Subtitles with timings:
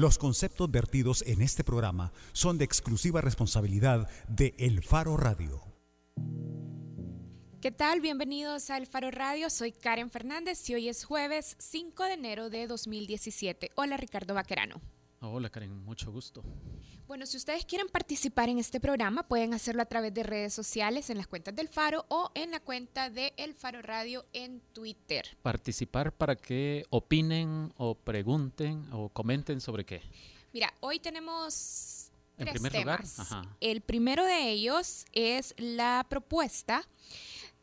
[0.00, 5.60] Los conceptos vertidos en este programa son de exclusiva responsabilidad de El Faro Radio.
[7.60, 8.00] ¿Qué tal?
[8.00, 9.50] Bienvenidos a El Faro Radio.
[9.50, 13.72] Soy Karen Fernández y hoy es jueves 5 de enero de 2017.
[13.74, 14.80] Hola Ricardo Vaquerano.
[15.20, 16.42] Hola Karen, mucho gusto.
[17.10, 21.10] Bueno, si ustedes quieren participar en este programa, pueden hacerlo a través de redes sociales,
[21.10, 25.26] en las cuentas del Faro o en la cuenta de El Faro Radio en Twitter.
[25.42, 30.02] Participar para que opinen o pregunten o comenten sobre qué.
[30.52, 33.18] Mira, hoy tenemos En tres primer lugar, temas.
[33.18, 33.56] ajá.
[33.58, 36.88] El primero de ellos es la propuesta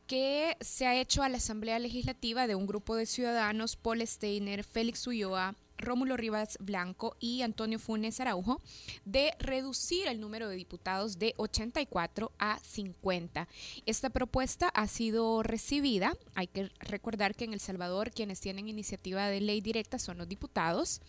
[0.07, 4.65] que se ha hecho a la Asamblea Legislativa de un grupo de ciudadanos, Paul Steiner,
[4.65, 8.61] Félix Ulloa, Rómulo Rivas Blanco y Antonio Funes Araujo,
[9.05, 13.47] de reducir el número de diputados de 84 a 50.
[13.85, 16.15] Esta propuesta ha sido recibida.
[16.35, 20.27] Hay que recordar que en El Salvador quienes tienen iniciativa de ley directa son los
[20.27, 21.01] diputados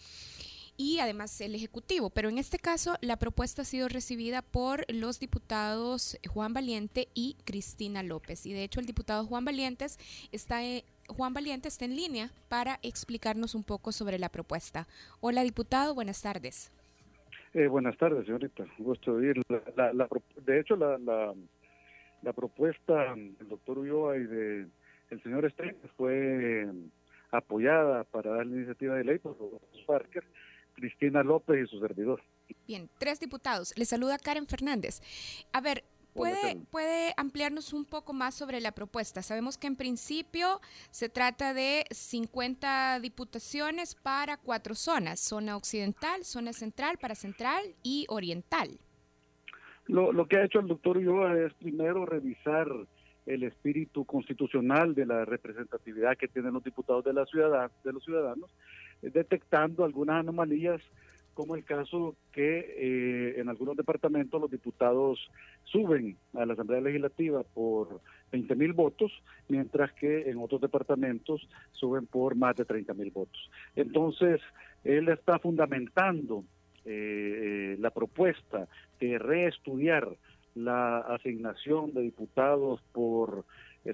[0.79, 2.09] y además el Ejecutivo.
[2.09, 7.37] Pero en este caso, la propuesta ha sido recibida por los diputados Juan Valiente y
[7.45, 8.47] Cristina López.
[8.47, 9.98] Y de hecho, el diputado Juan Valientes
[10.33, 14.87] está eh, Juan Valiente está en línea para explicarnos un poco sobre la propuesta.
[15.20, 16.70] Hola, diputado, buenas tardes.
[17.55, 18.64] Eh, buenas tardes, señorita.
[18.78, 19.42] Un gusto de oír.
[19.77, 20.09] La, la-
[20.45, 21.34] de hecho, la, la,
[22.23, 24.67] la propuesta del doctor Ulloa y de
[25.11, 26.73] el señor Stein fue eh,
[27.31, 30.25] apoyada para dar la iniciativa de ley por los Parker,
[30.75, 32.23] Cristina López y su servidor.
[32.67, 33.73] Bien, tres diputados.
[33.79, 35.01] Le saluda Karen Fernández.
[35.53, 35.83] A ver,
[36.19, 36.56] ¿puede.
[36.70, 39.22] ¿puede ampliarnos un poco más sobre la propuesta?
[39.22, 46.52] Sabemos que en principio se trata de 50 diputaciones para cuatro zonas, zona occidental, zona
[46.52, 48.78] central, para central y oriental.
[49.86, 52.69] Lo, lo que ha hecho el doctor Ulloa es primero revisar
[53.28, 58.02] el espíritu constitucional de la representatividad que tienen los diputados de, la ciudad, de los
[58.02, 58.50] ciudadanos,
[59.02, 60.80] eh, detectando algunas anomalías,
[61.39, 65.31] como el caso que eh, en algunos departamentos los diputados
[65.62, 68.00] suben a la Asamblea Legislativa por
[68.33, 69.13] 20 mil votos,
[69.46, 73.39] mientras que en otros departamentos suben por más de 30 mil votos.
[73.77, 74.40] Entonces,
[74.83, 76.42] él está fundamentando
[76.85, 78.67] eh, eh, la propuesta
[78.98, 80.08] de reestudiar
[80.57, 83.45] la asignación de diputados por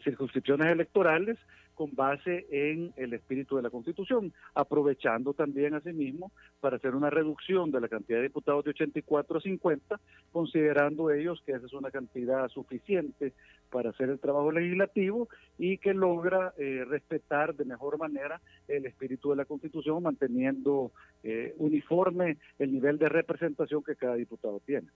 [0.02, 1.36] circunscripciones electorales
[1.74, 7.70] con base en el espíritu de la Constitución, aprovechando también asimismo para hacer una reducción
[7.70, 10.00] de la cantidad de diputados de 84 a 50,
[10.32, 13.32] considerando ellos que esa es una cantidad suficiente
[13.70, 19.30] para hacer el trabajo legislativo y que logra eh, respetar de mejor manera el espíritu
[19.30, 20.92] de la Constitución, manteniendo
[21.22, 24.88] eh, uniforme el nivel de representación que cada diputado tiene.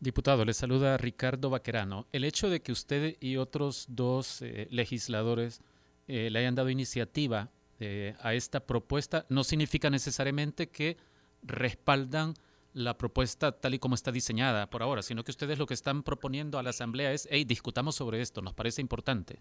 [0.00, 2.06] Diputado, le saluda Ricardo Vaquerano.
[2.12, 5.62] El hecho de que usted y otros dos eh, legisladores
[6.08, 7.50] eh, le hayan dado iniciativa
[7.80, 10.96] eh, a esta propuesta no significa necesariamente que
[11.42, 12.34] respaldan
[12.72, 16.02] la propuesta tal y como está diseñada por ahora, sino que ustedes lo que están
[16.02, 19.40] proponiendo a la Asamblea es, hey, discutamos sobre esto, nos parece importante.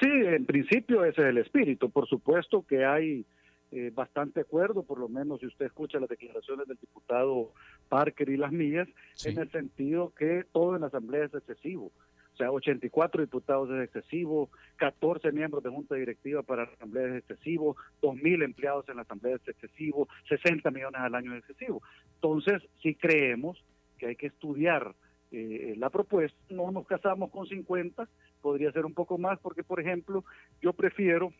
[0.00, 1.90] Sí, en principio ese es el espíritu.
[1.90, 3.26] Por supuesto que hay
[3.72, 7.52] eh, bastante acuerdo, por lo menos si usted escucha las declaraciones del diputado
[7.88, 9.30] Parker y las mías, Sí.
[9.30, 11.92] en el sentido que todo en la Asamblea es excesivo.
[12.40, 17.16] O sea, 84 diputados es excesivo, 14 miembros de junta directiva para la Asamblea es
[17.16, 21.82] excesivo, 2.000 empleados en la Asamblea es excesivo, 60 millones al año es excesivo.
[22.14, 23.62] Entonces, sí creemos
[23.98, 24.94] que hay que estudiar
[25.32, 28.08] eh, la propuesta, no nos casamos con 50,
[28.40, 30.24] podría ser un poco más, porque, por ejemplo,
[30.62, 31.34] yo prefiero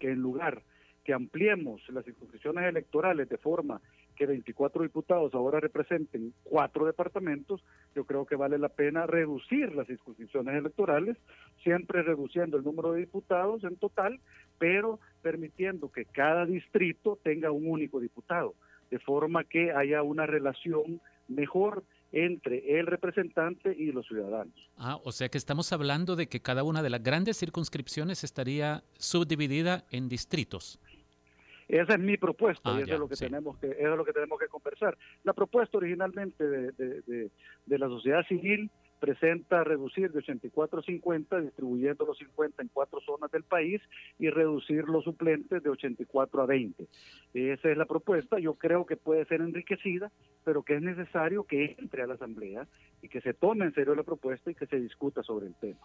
[0.00, 0.60] que en lugar
[1.04, 3.80] que ampliemos las circunscripciones electorales de forma
[4.16, 7.62] que 24 diputados ahora representen cuatro departamentos,
[7.94, 11.16] yo creo que vale la pena reducir las circunscripciones electorales,
[11.62, 14.18] siempre reduciendo el número de diputados en total,
[14.58, 18.54] pero permitiendo que cada distrito tenga un único diputado,
[18.90, 24.54] de forma que haya una relación mejor entre el representante y los ciudadanos.
[24.78, 28.84] Ah, o sea que estamos hablando de que cada una de las grandes circunscripciones estaría
[28.96, 30.78] subdividida en distritos.
[31.68, 33.24] Esa es mi propuesta Ah, y eso ya, es lo que sí.
[33.24, 34.96] tenemos que eso es lo que tenemos que conversar.
[35.24, 37.30] La propuesta originalmente de, de- de-
[37.66, 43.00] de la sociedad civil presenta reducir de 84 a 50, distribuyendo los 50 en cuatro
[43.00, 43.80] zonas del país
[44.18, 46.86] y reducir los suplentes de 84 a 20.
[47.34, 48.38] Esa es la propuesta.
[48.38, 50.10] Yo creo que puede ser enriquecida,
[50.44, 52.66] pero que es necesario que entre a la Asamblea
[53.02, 55.80] y que se tome en serio la propuesta y que se discuta sobre el tema.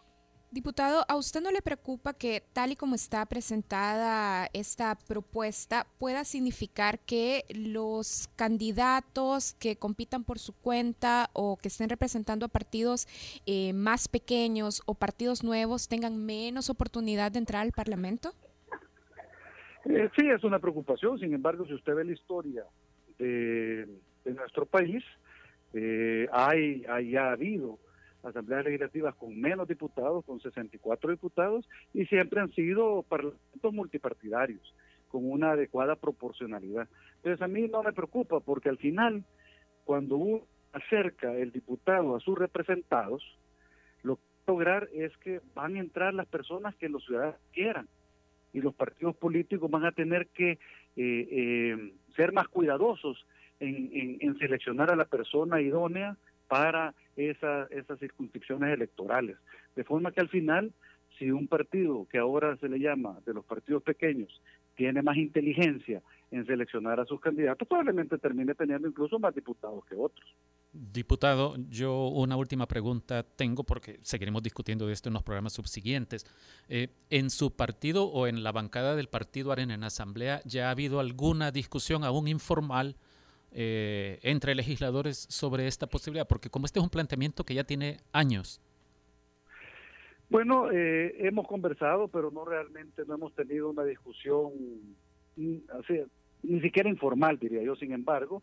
[0.51, 6.25] Diputado, ¿a usted no le preocupa que tal y como está presentada esta propuesta pueda
[6.25, 13.00] significar que los candidatos que compitan por su cuenta o que estén representando a partidos
[13.45, 18.33] eh, más pequeños o partidos nuevos tengan menos oportunidad de entrar al Parlamento?
[19.85, 21.19] Eh, sí, es una preocupación.
[21.19, 22.65] Sin embargo, si usted ve la historia
[23.21, 23.87] de,
[24.33, 25.03] nuestro país.
[25.73, 27.79] Eh, hay, hay, ha habido
[28.23, 34.75] asambleas legislativas con menos diputados, con 64 diputados, y siempre han sido parlamentos multipartidarios,
[35.07, 36.87] con una adecuada proporcionalidad.
[37.17, 39.23] Entonces a mí no me preocupa, porque al final,
[39.85, 43.23] cuando uno acerca el diputado a sus representados,
[44.03, 47.39] lo que va a lograr es que van a entrar las personas que los ciudadanos
[47.51, 47.87] quieran
[48.53, 50.57] y los partidos políticos van a tener que eh,
[50.97, 53.25] eh, ser más cuidadosos
[53.59, 57.69] en, seleccionar a la persona idónea para esas
[57.99, 59.37] circunscripciones electorales.
[59.75, 60.73] De forma que al final,
[61.17, 64.41] si un partido que ahora se le llama de los partidos pequeños
[64.75, 66.01] tiene más inteligencia
[66.31, 70.27] en seleccionar a sus candidatos, probablemente termine teniendo incluso más diputados que otros.
[70.73, 76.25] Diputado, yo una última pregunta tengo porque seguiremos discutiendo de esto en los programas subsiguientes.
[76.69, 80.71] Eh, ¿En su partido o en la bancada del partido Arena en Asamblea ya ha
[80.71, 82.95] habido alguna discusión aún informal
[83.51, 86.25] eh, entre legisladores sobre esta posibilidad?
[86.25, 88.61] Porque como este es un planteamiento que ya tiene años.
[90.29, 94.53] Bueno, eh, hemos conversado, pero no realmente no hemos tenido una discusión
[95.35, 96.01] mm, así,
[96.43, 97.75] ni siquiera informal, diría yo.
[97.75, 98.41] Sin embargo,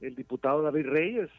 [0.00, 1.30] el diputado David Reyes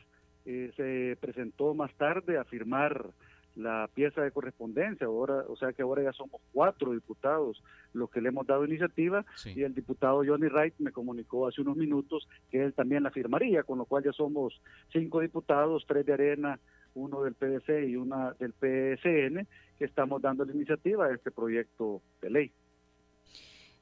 [0.45, 3.11] eh, se presentó más tarde a firmar
[3.55, 7.61] la pieza de correspondencia, ahora, o sea que ahora ya somos cuatro diputados
[7.93, 11.75] los que le hemos dado iniciativa y el diputado Johnny Wright me comunicó hace unos
[11.75, 14.61] minutos que él también la firmaría, con lo cual ya somos
[14.93, 16.59] cinco diputados, tres de Arena,
[16.93, 19.47] uno del PDC y una del PSN,
[19.77, 22.51] que estamos dando la iniciativa a este proyecto de ley.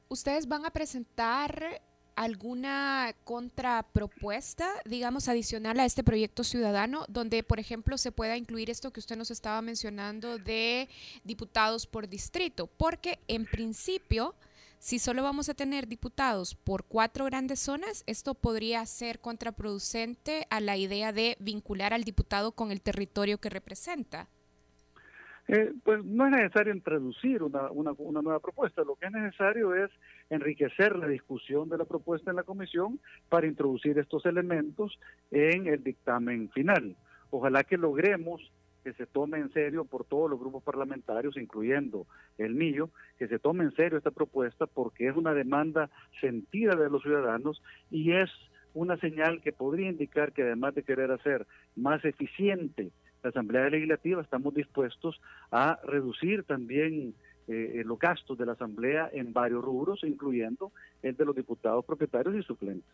[0.08, 1.82] Ustedes van a presentar
[2.18, 8.92] alguna contrapropuesta, digamos, adicional a este proyecto ciudadano, donde, por ejemplo, se pueda incluir esto
[8.92, 10.88] que usted nos estaba mencionando de
[11.22, 14.34] diputados por distrito, porque en principio,
[14.80, 20.58] si solo vamos a tener diputados por cuatro grandes zonas, esto podría ser contraproducente a
[20.58, 24.26] la idea de vincular al diputado con el territorio que representa.
[25.46, 29.72] Eh, pues no es necesario introducir una, una, una, nueva propuesta, lo que es necesario
[29.74, 29.90] es
[30.30, 34.98] enriquecer la discusión de la propuesta en la comisión para introducir estos elementos
[35.30, 36.96] en el dictamen final.
[37.30, 38.52] Ojalá que logremos
[38.84, 42.06] que se tome en serio por todos los grupos parlamentarios, incluyendo
[42.38, 45.90] el mío, que se tome en serio esta propuesta porque es una demanda
[46.20, 48.30] sentida de los ciudadanos y es
[48.74, 52.92] una señal que podría indicar que además de querer hacer más eficiente
[53.22, 55.20] la Asamblea Legislativa estamos dispuestos
[55.50, 57.14] a reducir también
[57.48, 60.70] eh, los gastos de la Asamblea en varios rubros, incluyendo
[61.02, 62.90] el de los diputados propietarios y suplentes.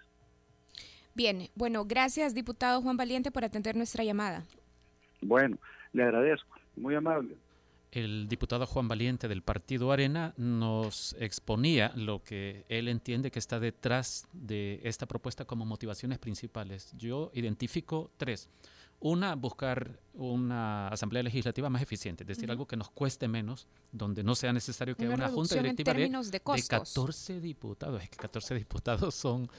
[1.14, 4.44] Bien, bueno, gracias diputado Juan Valiente por atender nuestra llamada.
[5.20, 5.58] Bueno,
[5.92, 7.36] le agradezco, muy amable.
[7.92, 13.60] El diputado Juan Valiente del Partido Arena nos exponía lo que él entiende que está
[13.60, 16.92] detrás de esta propuesta como motivaciones principales.
[16.96, 18.48] Yo identifico tres.
[19.06, 24.24] Una, buscar una asamblea legislativa más eficiente, es decir, algo que nos cueste menos, donde
[24.24, 28.02] no sea necesario que haya una junta directiva de, de, 14 diputados.
[28.02, 29.50] Es que 14 diputados son,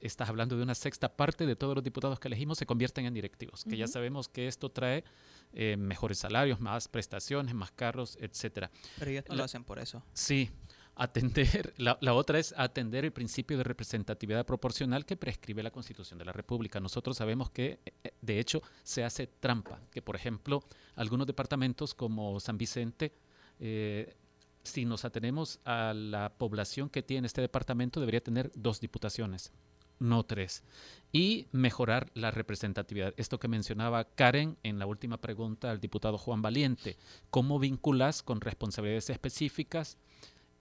[0.00, 3.14] estás hablando de una sexta parte de todos los diputados que elegimos se convierten en
[3.14, 5.04] directivos, que ya sabemos que esto trae
[5.52, 8.72] eh, mejores salarios, más prestaciones, más carros, etcétera.
[8.98, 10.02] Pero ellos no lo hacen por eso.
[10.12, 10.50] Sí,
[10.94, 16.24] atender, la, otra es atender el principio de representatividad proporcional que prescribe la Constitución de
[16.24, 16.80] la República.
[16.80, 20.62] Nosotros sabemos que, eh, de hecho, se hace trampa, que por ejemplo,
[20.94, 23.12] algunos departamentos como San Vicente,
[23.60, 24.14] eh,
[24.62, 29.52] si nos atenemos a la población que tiene este departamento, debería tener dos diputaciones,
[29.98, 30.62] no tres.
[31.10, 33.12] Y mejorar la representatividad.
[33.16, 36.96] Esto que mencionaba Karen en la última pregunta al diputado Juan Valiente,
[37.30, 39.98] ¿cómo vinculas con responsabilidades específicas?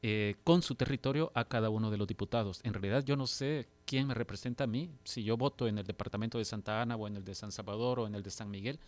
[0.04, 2.60] Eh, con su territorio a cada uno de los diputados.
[2.64, 5.86] En realidad yo no sé quién me representa a mí, si yo voto en el
[5.86, 8.50] departamento de Santa Ana o en el de San Salvador o en el de San
[8.50, 8.80] Miguel,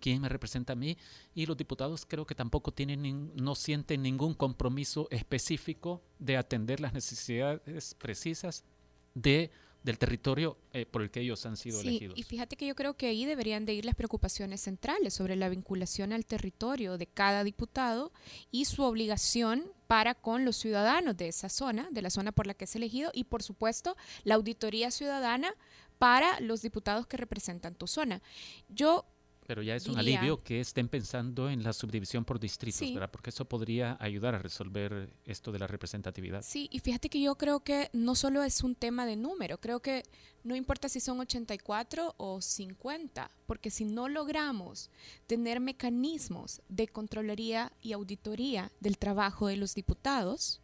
[0.00, 0.96] quién me representa a mí
[1.34, 6.94] y los diputados creo que tampoco tienen no sienten ningún compromiso específico de atender las
[6.94, 8.64] necesidades precisas
[9.12, 9.50] de
[9.84, 12.18] del territorio eh, por el que ellos han sido elegidos.
[12.18, 15.50] Y fíjate que yo creo que ahí deberían de ir las preocupaciones centrales sobre la
[15.50, 18.10] vinculación al territorio de cada diputado
[18.50, 22.54] y su obligación para con los ciudadanos de esa zona, de la zona por la
[22.54, 25.54] que es elegido, y por supuesto la auditoría ciudadana
[25.98, 28.22] para los diputados que representan tu zona.
[28.70, 29.04] Yo
[29.46, 33.10] pero ya es un alivio que estén pensando en la subdivisión por distritos, ¿verdad?
[33.10, 36.42] Porque eso podría ayudar a resolver esto de la representatividad.
[36.42, 39.80] Sí, y fíjate que yo creo que no solo es un tema de número, creo
[39.80, 40.02] que
[40.42, 44.90] no importa si son 84 o 50, porque si no logramos
[45.26, 50.60] tener mecanismos de controlaría y auditoría del trabajo de los diputados,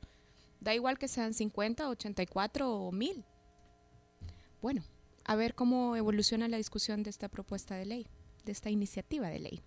[0.60, 3.25] da igual que sean 50, 84 o 1000.
[4.60, 4.84] Bueno,
[5.25, 8.06] a ver cómo evoluciona la discusión de esta propuesta de ley,
[8.44, 9.61] de esta iniciativa de ley.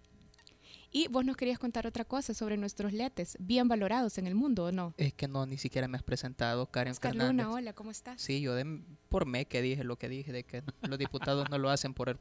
[0.96, 4.66] Y vos nos querías contar otra cosa sobre nuestros letes, bien valorados en el mundo,
[4.66, 4.94] ¿o no?
[4.98, 7.46] Es que no, ni siquiera me has presentado, Karen Oscar Fernández.
[7.46, 8.22] Luna, hola, ¿cómo estás?
[8.22, 11.58] Sí, yo de, por me que dije lo que dije, de que los diputados no
[11.58, 12.20] lo hacen por el-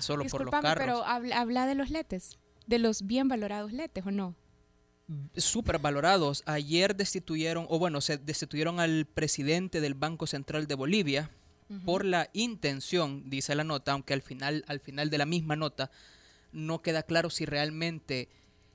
[0.00, 0.82] solo por los carros.
[0.82, 4.34] pero habla, habla de los letes, de los bien valorados letes, ¿o no?
[5.36, 6.42] Súper valorados.
[6.46, 11.30] Ayer destituyeron, o bueno, se destituyeron al presidente del Banco Central de Bolivia
[11.84, 15.90] por la intención, dice la nota, aunque al final, al final de la misma nota
[16.52, 18.28] no queda claro si realmente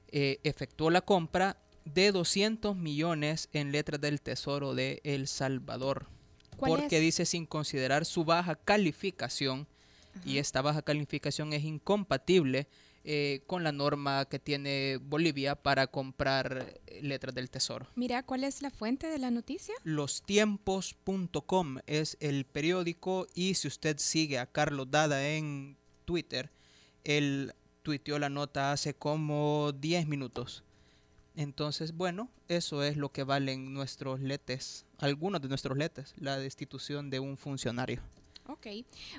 [0.10, 6.08] eh, efectuó la compra de 200 millones en letras del Tesoro de El Salvador.
[6.58, 7.02] ¿Cuál Porque es?
[7.02, 9.68] dice sin considerar su baja calificación
[10.26, 12.68] y esta baja calificación es incompatible
[13.04, 17.88] eh, con la norma que tiene Bolivia para comprar eh, letras del Tesoro.
[17.96, 19.74] Mira, ¿cuál es la fuente de la noticia?
[19.84, 26.52] Lostiempos.com es el periódico y si usted sigue a Carlos Dada en Twitter,
[27.04, 27.54] él
[27.84, 30.64] tuiteó la nota hace como 10 minutos.
[31.36, 37.10] Entonces, bueno, eso es lo que valen nuestros letes, algunos de nuestros letes, la destitución
[37.10, 38.02] de un funcionario.
[38.50, 38.66] Ok.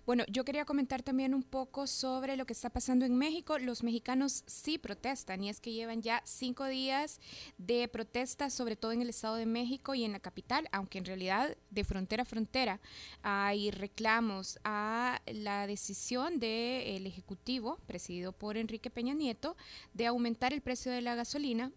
[0.06, 3.60] Bueno, yo quería comentar también un poco sobre lo que está pasando en México.
[3.60, 7.20] Los mexicanos sí protestan y es que llevan ya cinco días
[7.56, 11.04] de protestas, sobre todo en el Estado de México y en la capital, aunque en
[11.04, 12.80] realidad de frontera a frontera
[13.22, 19.56] hay reclamos a la decisión del Ejecutivo, presidido por Enrique Peña Nieto,
[19.94, 21.70] de aumentar el precio de la gasolina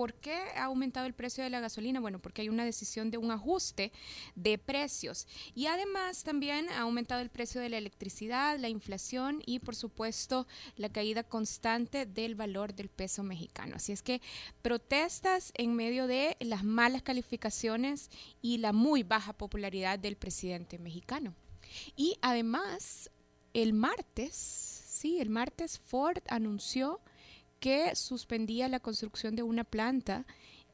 [0.00, 2.00] ¿Por qué ha aumentado el precio de la gasolina?
[2.00, 3.92] Bueno, porque hay una decisión de un ajuste
[4.34, 5.26] de precios.
[5.54, 10.46] Y además también ha aumentado el precio de la electricidad, la inflación y por supuesto
[10.76, 13.76] la caída constante del valor del peso mexicano.
[13.76, 14.22] Así es que
[14.62, 18.08] protestas en medio de las malas calificaciones
[18.40, 21.34] y la muy baja popularidad del presidente mexicano.
[21.94, 23.10] Y además,
[23.52, 27.02] el martes, sí, el martes Ford anunció
[27.60, 30.26] que suspendía la construcción de una planta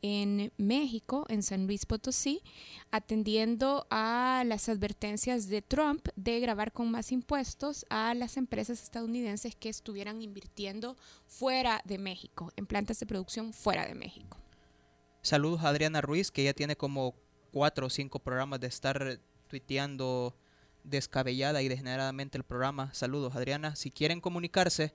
[0.02, 2.42] en México, en San Luis Potosí,
[2.90, 9.56] atendiendo a las advertencias de Trump de grabar con más impuestos a las empresas estadounidenses
[9.56, 14.38] que estuvieran invirtiendo fuera de México, en plantas de producción fuera de México.
[15.22, 17.16] Saludos a Adriana Ruiz, que ya tiene como
[17.50, 20.36] cuatro o cinco programas de estar tuiteando
[20.84, 22.94] descabellada y degeneradamente el programa.
[22.94, 23.74] Saludos, Adriana.
[23.74, 24.94] Si quieren comunicarse,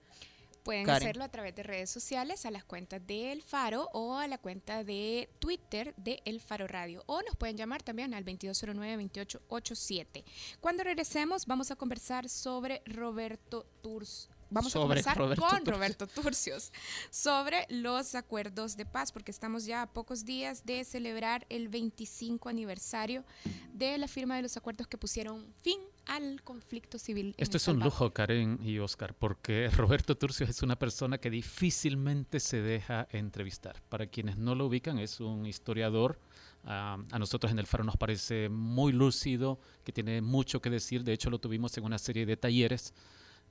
[0.63, 1.03] Pueden Karen.
[1.03, 4.38] hacerlo a través de redes sociales, a las cuentas de El Faro o a la
[4.38, 7.03] cuenta de Twitter de El Faro Radio.
[7.08, 10.24] O nos pueden llamar también al 2209-2887.
[10.60, 14.30] Cuando regresemos vamos a conversar sobre Roberto Turs.
[14.53, 15.75] Vamos Sobre a conversar Roberto con Turcios.
[15.77, 16.74] Roberto Turcios
[17.10, 22.50] sobre los acuerdos de paz, porque estamos ya a pocos días de celebrar el 25
[22.50, 23.24] aniversario
[23.72, 27.34] de la firma de los acuerdos que pusieron fin al conflicto civil.
[27.38, 32.39] Esto es un lujo, Karen y Oscar, porque Roberto Turcios es una persona que difícilmente
[32.39, 33.81] se deja entrevistar.
[33.89, 36.20] Para quienes no lo ubican, es un historiador.
[36.65, 41.03] ah, a nosotros en el Faro nos parece muy lúcido, que tiene mucho que decir.
[41.03, 42.93] De hecho, lo tuvimos en una serie de talleres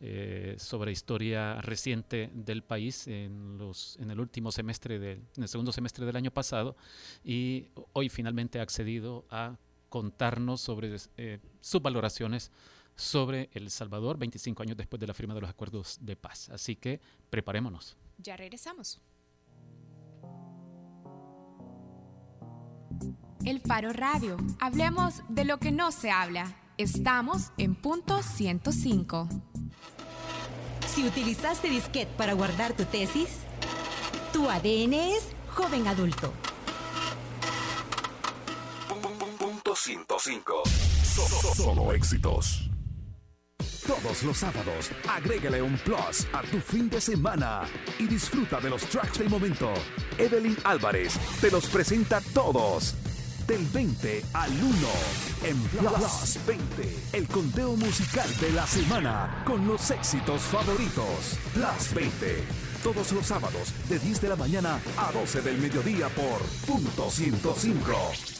[0.03, 5.49] eh, sobre historia reciente del país en, los, en el último semestre, del, en el
[5.49, 6.75] segundo semestre del año pasado.
[7.23, 9.59] Y hoy finalmente ha accedido a
[9.91, 12.51] contarnos sobre eh, sus valoraciones
[12.97, 16.49] sobre El Salvador 25 años después de la firma de los acuerdos de paz.
[16.51, 17.97] Así que preparémonos.
[18.19, 19.01] Ya regresamos.
[23.45, 24.37] El Faro Radio.
[24.61, 26.55] Hablemos de lo que no se habla.
[26.77, 29.29] Estamos en punto 105.
[30.87, 33.39] Si utilizaste disquete para guardar tu tesis,
[34.33, 36.33] tu ADN es joven adulto.
[39.85, 40.63] 105.
[41.03, 42.69] So- so- Solo éxitos.
[43.87, 47.63] Todos los sábados, agrégale un plus a tu fin de semana
[47.99, 49.73] y disfruta de los tracks del momento.
[50.19, 52.95] Evelyn Álvarez te los presenta todos.
[53.47, 54.89] Del 20 al 1
[55.45, 61.39] en Plus 20, el conteo musical de la semana con los éxitos favoritos.
[61.55, 62.45] Plus 20,
[62.85, 68.40] todos los sábados de 10 de la mañana a 12 del mediodía por Punto 105.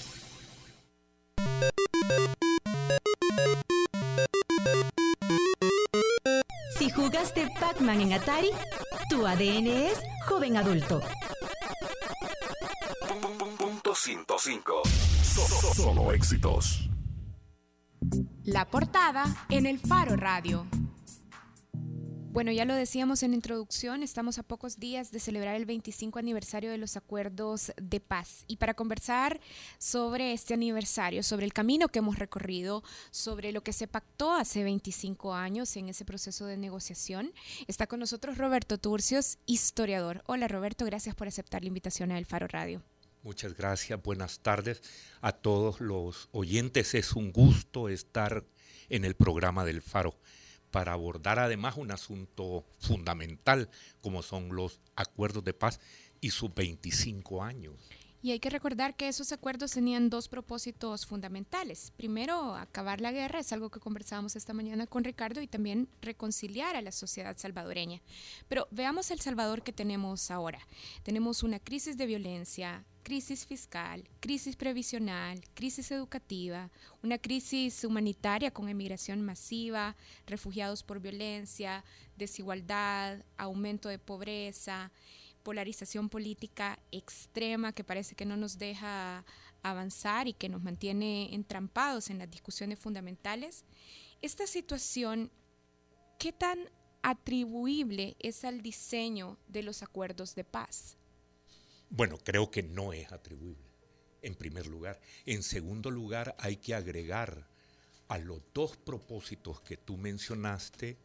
[7.81, 8.51] Pac-Man en Atari,
[9.09, 11.01] tu ADN es joven adulto.
[13.57, 14.83] Punto 105.
[15.23, 16.91] So- so- Solo éxitos.
[18.45, 20.67] La portada en el Faro Radio.
[22.33, 26.71] Bueno, ya lo decíamos en introducción, estamos a pocos días de celebrar el 25 aniversario
[26.71, 28.45] de los acuerdos de paz.
[28.47, 29.41] Y para conversar
[29.79, 34.63] sobre este aniversario, sobre el camino que hemos recorrido, sobre lo que se pactó hace
[34.63, 37.33] 25 años en ese proceso de negociación,
[37.67, 40.23] está con nosotros Roberto Turcios, historiador.
[40.27, 42.81] Hola Roberto, gracias por aceptar la invitación a El Faro Radio.
[43.25, 44.83] Muchas gracias, buenas tardes
[45.21, 46.95] a todos los oyentes.
[46.95, 48.45] Es un gusto estar
[48.89, 50.15] en el programa del Faro
[50.71, 53.69] para abordar además un asunto fundamental
[54.01, 55.81] como son los acuerdos de paz
[56.21, 57.89] y sus 25 años.
[58.23, 61.91] Y hay que recordar que esos acuerdos tenían dos propósitos fundamentales.
[61.97, 66.77] Primero, acabar la guerra, es algo que conversábamos esta mañana con Ricardo, y también reconciliar
[66.77, 68.03] a la sociedad salvadoreña.
[68.47, 70.59] Pero veamos el Salvador que tenemos ahora.
[71.03, 76.71] Tenemos una crisis de violencia, crisis fiscal, crisis previsional, crisis educativa,
[77.03, 79.97] una crisis humanitaria con emigración masiva,
[80.27, 81.85] refugiados por violencia,
[82.19, 84.93] desigualdad, aumento de pobreza
[85.43, 89.25] polarización política extrema que parece que no nos deja
[89.63, 93.65] avanzar y que nos mantiene entrampados en las discusiones fundamentales.
[94.23, 95.31] Esta situación,
[96.19, 96.59] ¿qué tan
[97.03, 100.97] atribuible es al diseño de los acuerdos de paz?
[101.89, 103.69] Bueno, creo que no es atribuible,
[104.23, 105.01] en primer lugar.
[105.27, 107.49] En segundo lugar, hay que agregar
[108.09, 110.99] a los dos propósitos que tú mencionaste,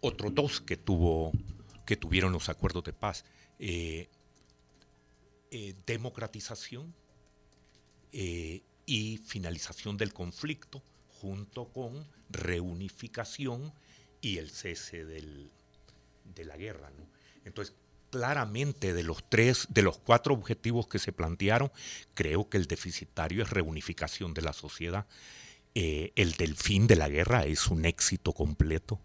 [0.00, 1.32] otros dos que, tuvo,
[1.86, 3.24] que tuvieron los acuerdos de paz.
[3.62, 4.08] Eh,
[5.50, 6.94] eh, democratización
[8.10, 10.82] eh, y finalización del conflicto
[11.20, 13.74] junto con reunificación
[14.22, 15.50] y el cese del,
[16.34, 16.90] de la guerra.
[17.44, 17.74] Entonces,
[18.10, 21.70] claramente de los tres, de los cuatro objetivos que se plantearon,
[22.14, 25.06] creo que el deficitario es reunificación de la sociedad.
[25.74, 29.00] el del fin de la guerra es un éxito completo.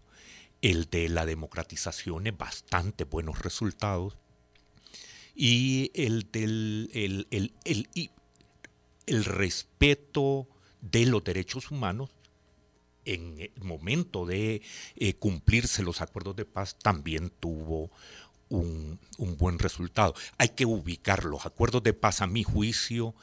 [0.62, 4.16] El de la democratización es bastante buenos resultados
[5.36, 6.28] y el,
[9.06, 10.48] el, respeto
[10.80, 12.10] de los derechos humanos
[13.04, 14.62] en el momento de
[14.96, 17.90] eh, cumplirse los acuerdos de paz también tuvo
[18.48, 20.14] un, un, buen resultado.
[20.38, 23.14] Hay que ubicar los acuerdos de paz, a mi juicio,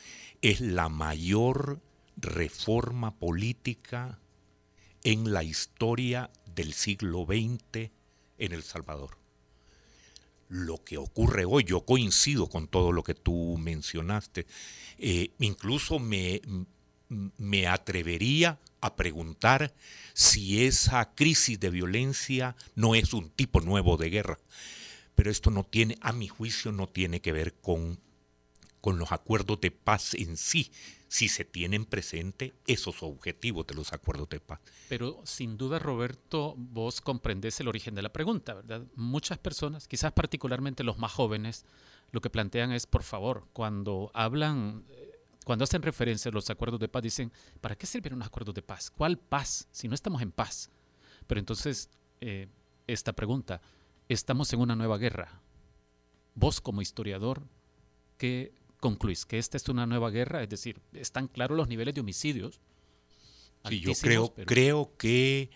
[0.42, 1.82] es la mayor
[2.16, 4.20] reforma política
[5.04, 7.90] en la historia del siglo XX
[8.38, 9.23] en El Salvador
[10.54, 11.64] lo que ocurre hoy.
[11.64, 14.46] Yo coincido con todo lo que tú mencionaste.
[15.00, 16.42] Eh, incluso me,
[17.38, 19.74] me atrevería a preguntar
[20.14, 24.38] si esa crisis de violencia no es un tipo nuevo de guerra.
[25.16, 28.00] Pero esto no tiene, a mi juicio, no tiene que ver con,
[28.80, 30.72] con los acuerdos de paz en sí,
[31.14, 34.60] si se tienen presente esos objetivos de los acuerdos de paz.
[34.90, 38.82] Pero sin duda, Roberto, vos comprendés el origen de la pregunta, ¿verdad?
[38.96, 41.68] Muchas personas, quizás particularmente los más jóvenes,
[42.12, 46.80] lo que plantean es, por favor, cuando hablan, eh, cuando hacen referencia a los acuerdos
[46.80, 48.90] de paz, dicen, ¿para qué sirven los acuerdos de paz?
[48.90, 50.72] ¿Cuál paz si no estamos en paz?
[51.28, 52.48] Pero entonces, eh,
[52.88, 53.62] esta pregunta,
[54.10, 55.44] estamos en una nueva guerra.
[56.34, 57.44] Vos como historiador,
[58.18, 58.52] ¿qué,
[58.84, 62.60] concluís que esta es una nueva guerra, es decir, están claros los niveles de homicidios.
[63.70, 65.52] Sí, yo creo, creo que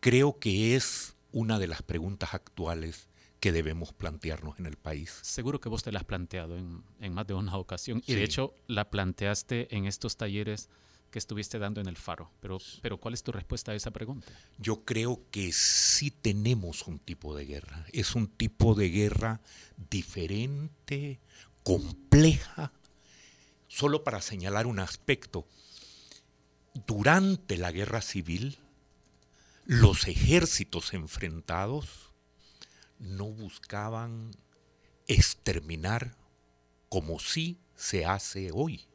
[0.00, 5.18] creo que es una de las preguntas actuales que debemos plantearnos en el país.
[5.20, 8.54] Seguro que vos te la has planteado en, más de una ocasión y de hecho
[8.66, 10.70] la planteaste en estos talleres
[11.10, 12.30] que estuviste dando en el Faro.
[12.40, 14.32] Pero, pero ¿cuál es tu respuesta a esa pregunta?
[14.58, 17.84] Yo creo que sí tenemos un tipo de guerra.
[17.92, 19.40] Es un tipo de guerra
[19.90, 21.20] diferente,
[21.70, 22.72] compleja,
[23.68, 25.46] solo para señalar un aspecto.
[26.84, 28.58] Durante la guerra civil,
[29.66, 32.12] los ejércitos enfrentados
[32.98, 34.32] no buscaban
[35.06, 36.16] exterminar
[36.88, 38.88] como sí se hace hoy.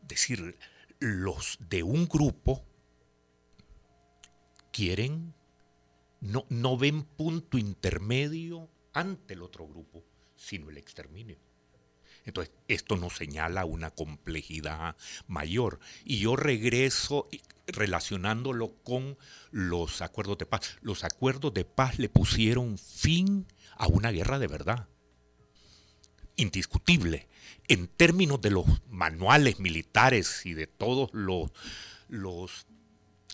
[0.00, 0.56] Es decir,
[1.00, 2.64] los de un grupo
[4.72, 5.34] quieren,
[6.20, 10.04] no, no ven punto intermedio ante el otro grupo
[10.36, 11.38] sino el exterminio.
[12.24, 15.80] Entonces, esto nos señala una complejidad mayor.
[16.04, 17.28] Y yo regreso
[17.66, 19.18] relacionándolo con
[19.50, 20.78] los acuerdos de paz.
[20.82, 24.88] Los acuerdos de paz le pusieron fin a una guerra de verdad.
[26.36, 27.28] Indiscutible.
[27.68, 31.50] En términos de los manuales militares y de todos los,
[32.08, 32.66] los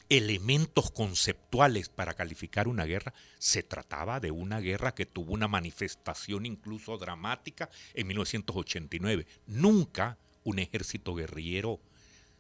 [0.09, 6.47] elementos conceptuales para calificar una guerra, se trataba de una guerra que tuvo una manifestación
[6.47, 9.27] incluso dramática en 1989.
[9.47, 11.81] Nunca un ejército guerrillero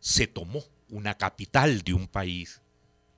[0.00, 2.62] se tomó una capital de un país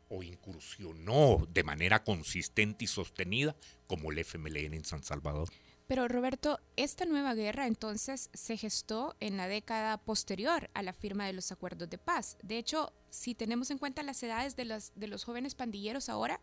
[0.08, 3.54] o incursionó de manera consistente y sostenida
[3.86, 5.48] como el FMLN en San Salvador.
[5.90, 11.26] Pero Roberto, esta nueva guerra entonces se gestó en la década posterior a la firma
[11.26, 12.38] de los acuerdos de paz.
[12.44, 16.40] De hecho, si tenemos en cuenta las edades de los, de los jóvenes pandilleros ahora,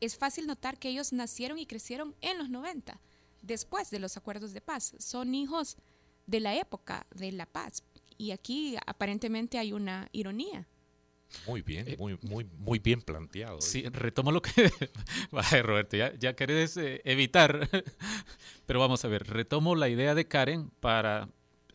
[0.00, 3.00] es fácil notar que ellos nacieron y crecieron en los 90,
[3.40, 4.92] después de los acuerdos de paz.
[4.98, 5.78] Son hijos
[6.26, 7.82] de la época de la paz.
[8.18, 10.68] Y aquí aparentemente hay una ironía.
[11.46, 13.60] Muy bien, eh, muy, muy, muy bien planteado.
[13.60, 14.50] Sí, retomo lo que...
[15.30, 17.68] Vaya, Roberto, ya, ya querés eh, evitar,
[18.66, 21.28] pero vamos a ver, retomo la idea de Karen para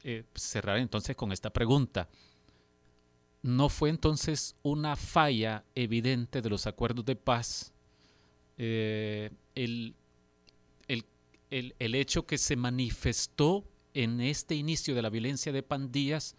[0.04, 2.10] eh, cerrar entonces con esta pregunta.
[3.42, 7.74] ¿No fue entonces una falla evidente de los acuerdos de paz
[8.58, 9.32] el,
[10.88, 11.06] el,
[11.50, 13.64] el, el hecho que se manifestó
[13.94, 16.36] en este inicio de la violencia de pandillas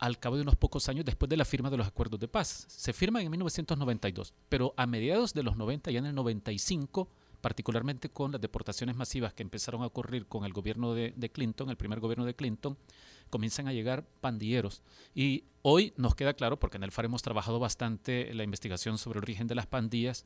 [0.00, 2.64] al cabo de unos pocos años después de la firma de los acuerdos de paz.
[2.68, 7.08] Se firman en 1992, pero a mediados de los 90, ya en el 95,
[7.42, 11.76] particularmente con las deportaciones masivas que empezaron a ocurrir con el gobierno de, Clinton, el
[11.76, 12.78] primer gobierno de Clinton,
[13.28, 14.82] comienzan a llegar pandilleros.
[15.14, 19.18] Y hoy nos queda claro, porque en el FAR hemos trabajado bastante la investigación sobre
[19.18, 20.24] el origen de las pandillas,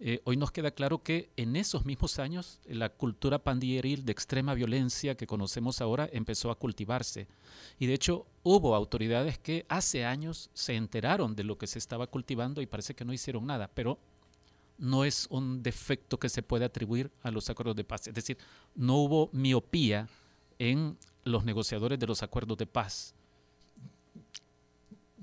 [0.00, 4.54] eh, hoy nos queda claro que en esos mismos años la cultura pandilleril de extrema
[4.54, 7.28] violencia que conocemos ahora empezó a cultivarse.
[7.78, 12.08] Y de hecho hubo autoridades que hace años se enteraron de lo que se estaba
[12.08, 13.98] cultivando y parece que no hicieron nada, pero
[14.78, 18.08] no es un defecto que se puede atribuir a los acuerdos de paz.
[18.08, 18.36] Es decir,
[18.74, 20.08] no hubo miopía
[20.58, 23.14] en los negociadores de los acuerdos de paz.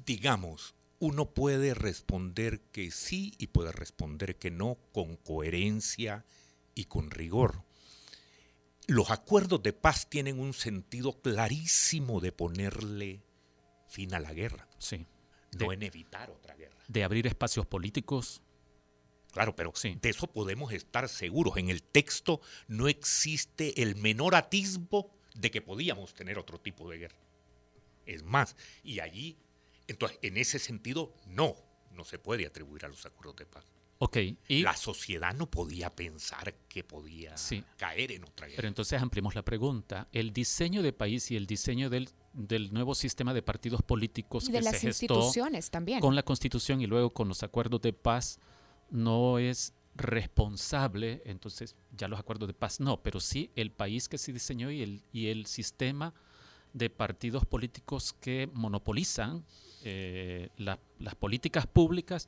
[0.05, 6.25] Digamos, uno puede responder que sí y puede responder que no con coherencia
[6.75, 7.63] y con rigor.
[8.85, 13.23] Los acuerdos de paz tienen un sentido clarísimo de ponerle
[13.87, 14.67] fin a la guerra.
[14.77, 15.07] Sí.
[15.57, 16.77] No en evitar otra guerra.
[16.87, 18.43] De abrir espacios políticos.
[19.31, 19.97] Claro, pero sí.
[19.99, 21.57] de eso podemos estar seguros.
[21.57, 26.99] En el texto no existe el menor atisbo de que podíamos tener otro tipo de
[26.99, 27.17] guerra.
[28.05, 29.39] Es más, y allí
[29.91, 31.55] entonces, en ese sentido, no,
[31.91, 33.65] no se puede atribuir a los acuerdos de paz.
[34.03, 34.17] Ok.
[34.47, 37.35] Y la sociedad no podía pensar que podía
[37.77, 38.55] caer en otra guerra.
[38.55, 40.07] Pero entonces ampliemos la pregunta.
[40.11, 42.09] El diseño de país y el diseño del,
[42.71, 45.99] nuevo sistema de partidos políticos y de las instituciones también.
[45.99, 48.39] con la Constitución y luego con los acuerdos de paz
[48.89, 54.17] no es responsable, entonces ya los acuerdos de paz no, pero sí el país que
[54.17, 56.15] se diseñó y el, y el sistema
[56.73, 59.45] de partidos políticos que monopolizan
[59.83, 62.27] eh, las políticas públicas,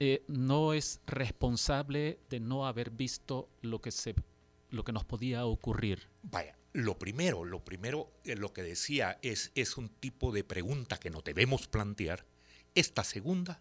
[0.00, 4.14] eh, no es responsable de no haber visto lo que, se,
[4.70, 6.08] lo que nos podía ocurrir.
[6.22, 10.98] Vaya, lo primero, lo primero, eh, lo que decía es, es un tipo de pregunta
[10.98, 12.26] que no debemos plantear.
[12.74, 13.60] Esta segunda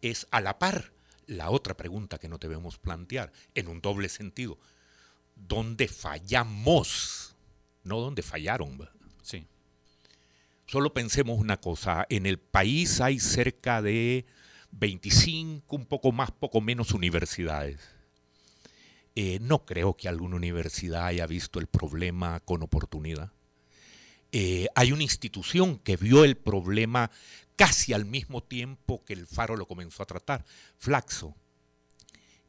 [0.00, 0.92] es a la par
[1.26, 4.58] la otra pregunta que no debemos plantear, en un doble sentido.
[5.34, 7.34] ¿Dónde fallamos?
[7.84, 8.88] No dónde fallaron.
[9.22, 9.46] Sí.
[10.66, 14.24] Solo pensemos una cosa, en el país hay cerca de
[14.72, 17.80] 25, un poco más, poco menos universidades.
[19.14, 23.30] Eh, no creo que alguna universidad haya visto el problema con oportunidad.
[24.32, 27.10] Eh, hay una institución que vio el problema
[27.56, 30.44] casi al mismo tiempo que el Faro lo comenzó a tratar,
[30.78, 31.34] Flaxo.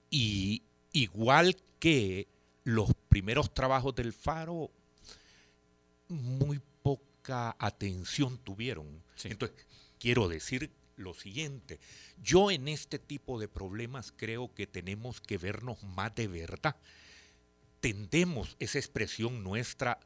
[0.09, 2.29] Y igual que
[2.63, 4.71] los primeros trabajos del Faro,
[6.07, 6.61] muy
[7.29, 9.03] atención tuvieron.
[9.23, 9.65] Entonces,
[9.99, 11.79] quiero decir lo siguiente,
[12.21, 16.75] yo en este tipo de problemas creo que tenemos que vernos más de verdad.
[17.79, 19.99] Tendemos esa expresión nuestra,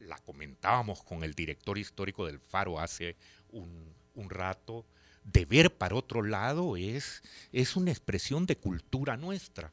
[0.00, 3.16] la comentábamos con el director histórico del Faro hace
[3.50, 3.94] un,
[4.28, 4.84] rato,
[5.24, 9.72] de ver para otro lado es, es una expresión de cultura nuestra.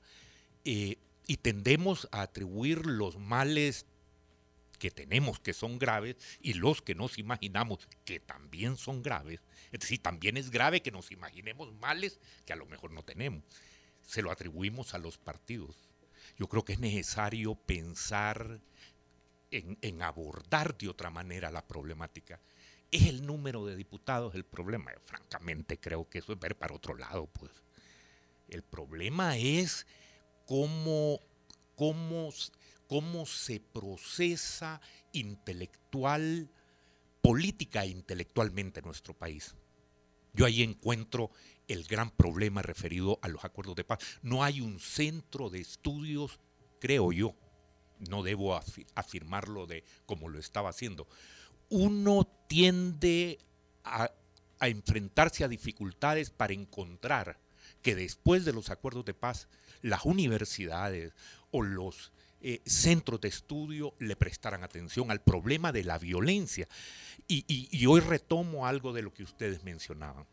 [0.64, 3.86] Eh, y tendemos a atribuir los males
[4.82, 9.40] que tenemos que son graves y los que nos imaginamos que también son graves.
[9.72, 13.44] Es decir, también es grave que nos imaginemos males que a lo mejor no tenemos.
[14.02, 15.88] Se lo atribuimos a los partidos.
[16.36, 18.60] Yo creo que es necesario pensar
[19.52, 22.40] en, abordar de otra manera la problemática.
[22.90, 24.92] ¿Es el número de diputados el problema?
[25.06, 27.28] francamente creo que eso es ver para otro lado.
[27.28, 27.52] Pues.
[28.50, 29.86] El problema es
[30.48, 31.20] cómo,
[31.76, 32.32] cómo
[32.92, 34.82] cómo se procesa
[35.14, 36.50] intelectual,
[37.22, 39.56] política e intelectualmente en nuestro país.
[40.34, 41.32] Yo ahí encuentro
[41.70, 44.00] el gran problema referido a los acuerdos de paz.
[44.24, 46.42] No hay un centro de estudios,
[46.82, 47.34] creo yo,
[48.10, 48.60] no debo
[48.96, 51.08] afirmarlo de como lo estaba haciendo.
[51.70, 53.40] Uno tiende
[53.86, 54.12] a
[54.60, 57.40] enfrentarse a dificultades para encontrar
[57.82, 59.48] que después de los acuerdos de paz,
[59.82, 61.14] las universidades
[61.52, 62.12] o los
[62.44, 66.68] eh, centros de estudio le prestaran atención al problema de la violencia.
[67.28, 70.26] Y, hoy retomo algo de lo que ustedes mencionaban.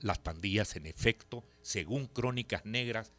[0.00, 3.12] Las pandillas, en efecto, según Crónicas Negras,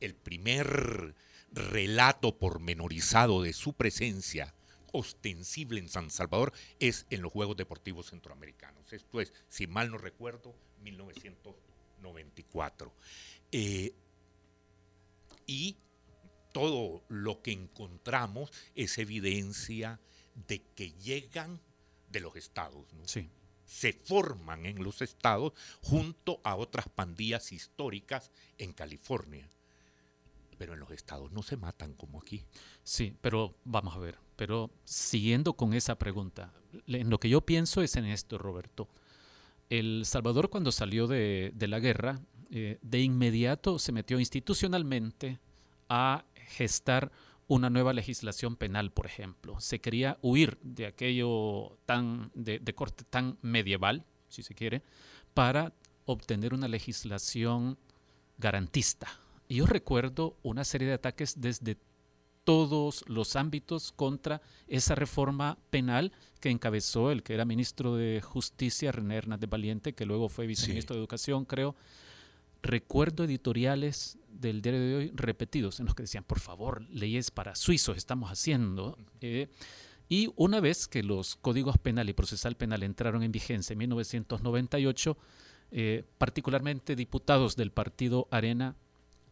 [0.00, 1.14] el primer
[1.52, 4.54] relato pormenorizado de su presencia
[4.92, 8.92] ostensible en San Salvador es en los Juegos Deportivos Centroamericanos.
[8.92, 12.92] Esto es, si mal no recuerdo, 1994.
[13.52, 13.92] Eh,
[15.46, 15.76] y
[16.54, 19.98] todo lo que encontramos es evidencia
[20.46, 21.60] de que llegan
[22.08, 22.86] de los estados.
[23.66, 29.50] Se forman en los estados junto a otras pandillas históricas en California.
[30.56, 32.44] Pero en los estados no se matan como aquí.
[32.84, 34.16] Sí, pero vamos a ver.
[34.36, 36.54] Pero siguiendo con esa pregunta,
[36.86, 38.88] en lo que yo pienso es en esto, Roberto.
[39.70, 45.40] El Salvador cuando salió de, la guerra, eh, de inmediato se metió institucionalmente
[45.88, 47.10] a gestar
[47.46, 49.60] una nueva legislación penal, por ejemplo.
[49.60, 54.82] Se quería huir de aquello tan de, corte tan medieval, si se quiere,
[55.34, 55.72] para
[56.06, 57.78] obtener una legislación
[58.38, 59.08] garantista.
[59.48, 61.76] Y yo recuerdo una serie de ataques desde
[62.44, 68.92] todos los ámbitos contra esa reforma penal que encabezó el que era ministro de Justicia,
[68.92, 71.74] René Hernández Valiente, que luego fue viceministro de Educación, creo.
[72.64, 77.54] Recuerdo editoriales del diario de hoy repetidos en los que decían, por favor, leyes para
[77.56, 78.96] suizos estamos haciendo.
[79.20, 79.48] Eh,
[80.08, 85.18] y una vez que los códigos penal y procesal penal entraron en vigencia en 1998,
[85.72, 88.76] eh, particularmente diputados del partido Arena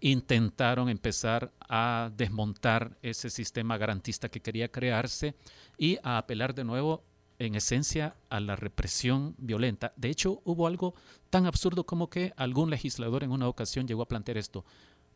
[0.01, 5.37] intentaron empezar a desmontar ese sistema garantista que quería crearse
[5.79, 7.03] y a apelar de nuevo
[7.45, 9.93] en esencia a la represión violenta.
[9.97, 10.95] De hecho, hubo algo
[11.31, 14.65] tan absurdo como que algún legislador en una ocasión llegó a plantear esto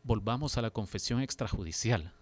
[0.07, 2.13] volvamos a la confesión extrajudicial.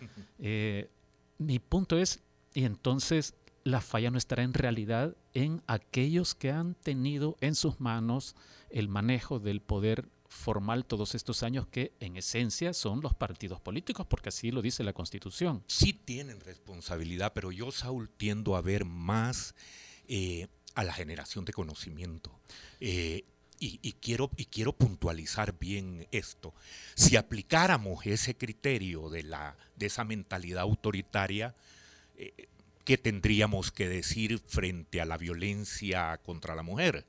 [0.38, 0.90] Eh,
[1.38, 6.74] mi punto es, y entonces la falla no estará en realidad en aquellos que han
[6.74, 8.36] tenido en sus manos
[8.68, 14.06] el manejo del poder formal todos estos años que en esencia son los partidos políticos,
[14.06, 15.62] porque así lo dice la Constitución.
[15.68, 19.54] Sí tienen responsabilidad, pero yo, Saúl, tiendo a ver más
[20.08, 22.38] eh, a la generación de conocimiento.
[22.80, 23.24] Eh,
[23.60, 26.52] y, quiero, y quiero puntualizar bien esto.
[26.94, 31.54] Si aplicáramos ese criterio de, la, de esa mentalidad autoritaria,
[32.18, 32.34] eh,
[32.84, 37.06] ¿qué tendríamos que decir frente a la violencia contra la mujer?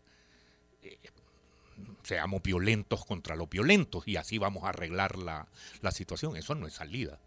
[2.06, 5.50] Seamos violentos contra los violentos y así vamos a arreglar la,
[5.82, 6.38] la situación.
[6.38, 7.20] Eso no es salida.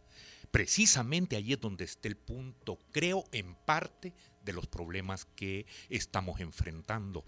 [0.51, 6.41] Precisamente allí es donde está el punto, creo, en parte de los problemas que estamos
[6.41, 7.25] enfrentando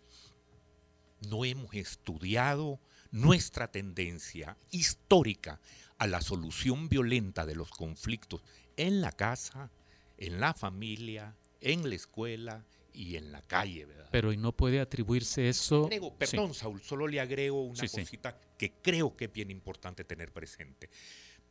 [1.29, 5.61] no hemos estudiado nuestra tendencia histórica
[5.99, 8.43] a la solución violenta de los conflictos
[8.77, 9.71] en la casa,
[10.17, 14.09] en la familia, en la escuela y en la calle, ¿verdad?
[14.11, 15.89] Pero ¿y no puede atribuirse eso?
[16.19, 20.91] perdón, Saúl, solo le agrego una cosita que creo que es bien importante tener presente.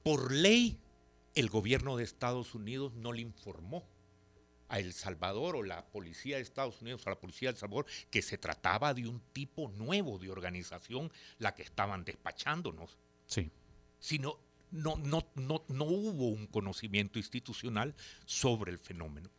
[0.03, 0.79] Por ley,
[1.35, 3.87] el gobierno de Estados Unidos no le informó
[4.67, 7.85] a El Salvador o la policía de Estados Unidos a la policía de El Salvador
[8.11, 12.97] que se trataba de un tipo nuevo de organización la que estaban despachándonos.
[13.25, 13.51] Sí.
[13.99, 14.39] Sino
[14.71, 19.29] no, no, no, no hubo un conocimiento institucional sobre el fenómeno.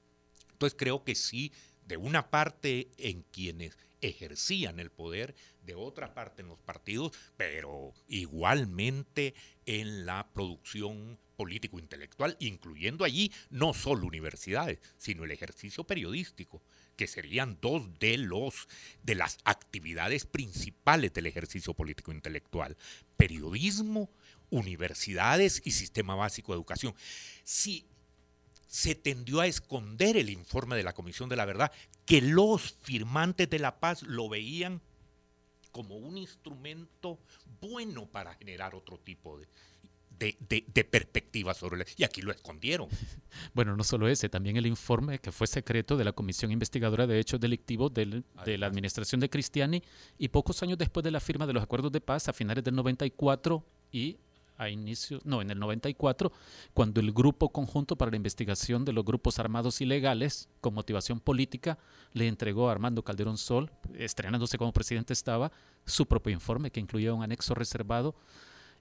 [0.53, 1.53] Entonces creo que sí,
[1.91, 7.93] de una parte en quienes ejercían el poder, de otra parte en los partidos, pero
[8.09, 9.35] igualmente
[9.67, 16.63] en la producción político-intelectual, incluyendo allí no solo universidades, sino el ejercicio periodístico,
[16.97, 18.69] que serían dos de los
[19.03, 22.77] de las actividades principales del ejercicio político-intelectual:
[23.17, 24.11] periodismo,
[24.51, 26.95] universidades y sistema básico de educación.
[27.43, 27.90] Si
[28.71, 31.73] se tendió a esconder el informe de la Comisión de la Verdad,
[32.07, 34.81] que los firmantes de la paz lo veían
[35.73, 37.19] como un instrumento
[37.61, 42.89] bueno para generar otro tipo de, de, perspectiva sobre la, y aquí lo escondieron.
[43.55, 47.19] Bueno, no solo ese, también el informe que fue secreto de la Comisión Investigadora de
[47.19, 49.83] Hechos Delictivos de la administración de Cristiani
[50.17, 52.77] y pocos años después de la firma de los acuerdos de paz a finales del
[52.77, 54.19] 94 y
[54.61, 56.31] a inicio, no, en el 94,
[56.75, 61.79] cuando el Grupo Conjunto para la Investigación de los Grupos Armados Ilegales, con motivación política,
[62.13, 65.51] le entregó a Armando Calderón Sol, estrenándose como presidente estaba,
[65.87, 68.15] su propio informe que incluía un anexo reservado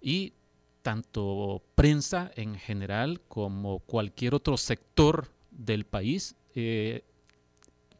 [0.01, 0.33] y
[0.81, 7.05] tanto prensa en general como cualquier otro sector del país eh,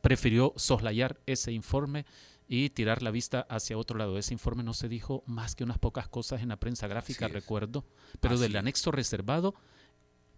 [0.01, 2.05] prefirió soslayar ese informe
[2.51, 4.17] y tirar la vista hacia otro lado.
[4.17, 7.85] Ese informe no se dijo más que unas pocas cosas en la prensa gráfica, recuerdo,
[8.19, 9.53] pero del anexo reservado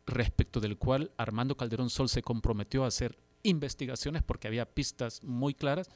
[0.06, 5.54] respecto del cual Armando Calderón Sol se comprometió a hacer investigaciones porque había pistas muy
[5.54, 5.90] claras,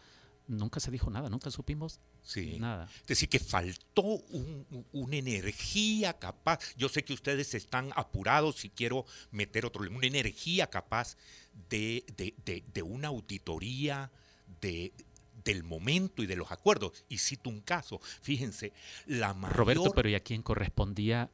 [0.48, 2.00] nunca se dijo nada, nunca supimos
[2.60, 2.88] nada.
[3.02, 4.22] Es decir, que faltó
[4.94, 10.68] una energía capaz, yo sé que ustedes están apurados y quiero meter otro, una energía
[10.68, 11.18] capaz
[11.70, 14.12] de, de, una auditoría
[14.62, 14.94] de,
[15.46, 17.06] del momento y de los acuerdos.
[17.08, 18.74] Y cito un caso, fíjense,
[19.06, 19.58] la mayor...
[19.58, 21.32] Roberto, pero ¿y a quién correspondía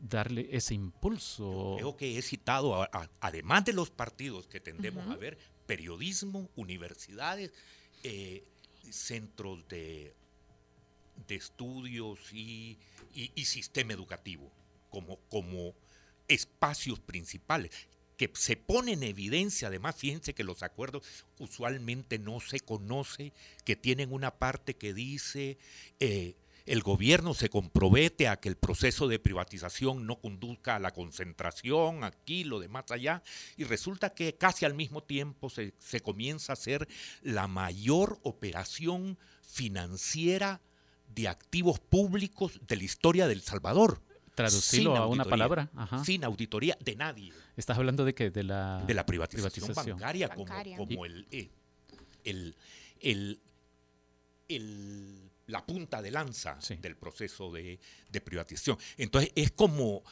[0.00, 1.76] darle ese impulso?
[1.78, 2.86] creo que he citado,
[3.20, 7.52] además de los partidos que tendemos a ver, periodismo, universidades,
[8.02, 8.44] eh,
[8.90, 10.14] centros de,
[11.26, 12.78] de estudios y,
[13.44, 14.50] sistema educativo
[14.90, 15.74] como, como
[16.26, 17.70] espacios principales
[18.16, 21.04] que se pone en evidencia, además, fíjense que los acuerdos
[21.38, 23.32] usualmente no se conoce,
[23.64, 25.58] que tienen una parte que dice
[26.00, 30.92] eh, el gobierno se compromete a que el proceso de privatización no conduzca a la
[30.92, 33.22] concentración aquí, lo demás allá,
[33.56, 36.88] y resulta que casi al mismo tiempo se, comienza a hacer
[37.22, 40.62] la mayor operación financiera
[41.14, 44.00] de activos públicos de la historia del Salvador.
[44.34, 45.70] Traducirlo a una palabra.
[46.02, 47.32] Sin auditoría de nadie.
[47.56, 48.30] ¿Estás hablando de qué?
[48.30, 51.50] De la, de la privatización, bancaria, como, eh,
[52.24, 52.56] el,
[53.00, 53.40] el,
[54.48, 57.78] el la punta de lanza del proceso de,
[58.24, 58.78] privatización.
[58.96, 60.02] Entonces es como,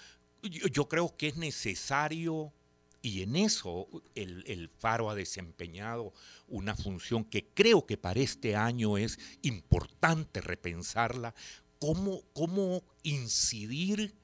[0.43, 2.53] yo, creo que es necesario,
[3.01, 6.13] y en eso el, Faro ha desempeñado
[6.49, 11.35] una función que creo que para este año es importante repensarla,
[11.79, 14.15] cómo, cómo incidir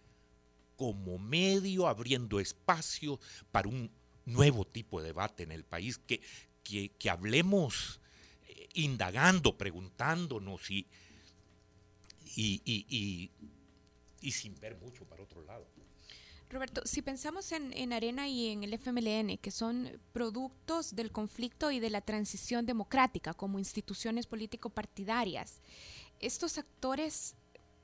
[0.79, 3.21] como medio abriendo espacio
[3.53, 3.91] para un
[4.25, 6.23] nuevo tipo de debate en el país, que,
[6.63, 8.01] que hablemos
[8.75, 10.87] indagando, preguntándonos y,
[12.37, 13.31] y,
[14.21, 15.67] y, sin ver mucho para otro lado.
[16.51, 21.79] Roberto, si pensamos en, Arena y en el FMLN, que son productos del conflicto y
[21.79, 25.61] de la transición democrática como instituciones político-partidarias,
[26.21, 27.35] estos actores,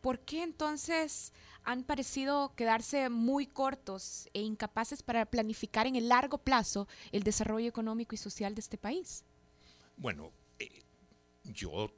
[0.05, 6.37] ¿por qué entonces han parecido quedarse muy cortos e incapaces para planificar en el largo
[6.37, 9.25] plazo el desarrollo económico y social de este país?
[9.97, 10.31] Bueno,
[11.45, 11.91] yo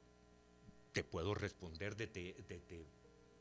[0.93, 2.87] te puedo responder desde,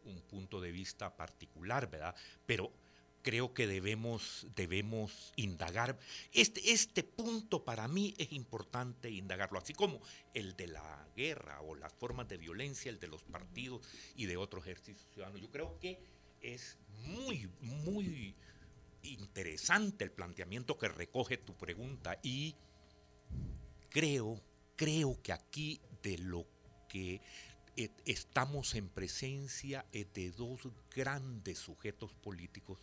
[0.04, 2.16] un punto de vista particular, ¿verdad?
[2.44, 2.72] Pero
[3.26, 5.98] creo que debemos, debemos indagar.
[6.30, 10.00] Este, este punto para mí es importante indagarlo, así como
[10.32, 13.84] el de la guerra o las formas de violencia, el de los partidos
[14.14, 15.40] y de otros ejercicios ciudadanos.
[15.40, 15.98] Yo creo que
[16.40, 18.36] es muy, muy
[19.02, 22.54] interesante el planteamiento que recoge tu pregunta y
[23.90, 24.40] creo,
[24.76, 26.46] creo que aquí de lo
[26.88, 27.20] que
[27.76, 32.78] eh, estamos en presencia eh, de dos grandes sujetos políticos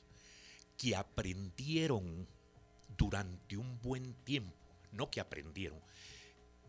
[0.78, 2.28] que aprendieron
[2.98, 4.56] durante un buen tiempo,
[4.92, 5.80] no que aprendieron,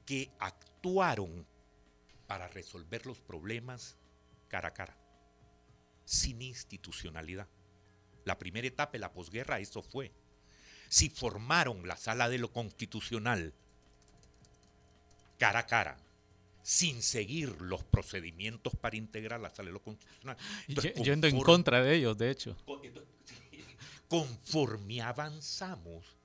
[0.06, 1.46] que actuaron
[2.26, 3.96] para resolver los problemas
[4.48, 4.96] cara a cara,
[6.04, 7.48] sin institucionalidad.
[8.24, 10.12] La primera etapa de la posguerra eso fue.
[10.88, 13.52] Si formaron la sala de lo constitucional
[15.38, 15.96] cara a cara,
[16.62, 20.36] sin seguir los procedimientos para integrar la sala de lo constitucional.
[21.04, 22.56] Yendo en contra de ellos, de hecho.
[24.14, 26.16] Conforme avanzamos,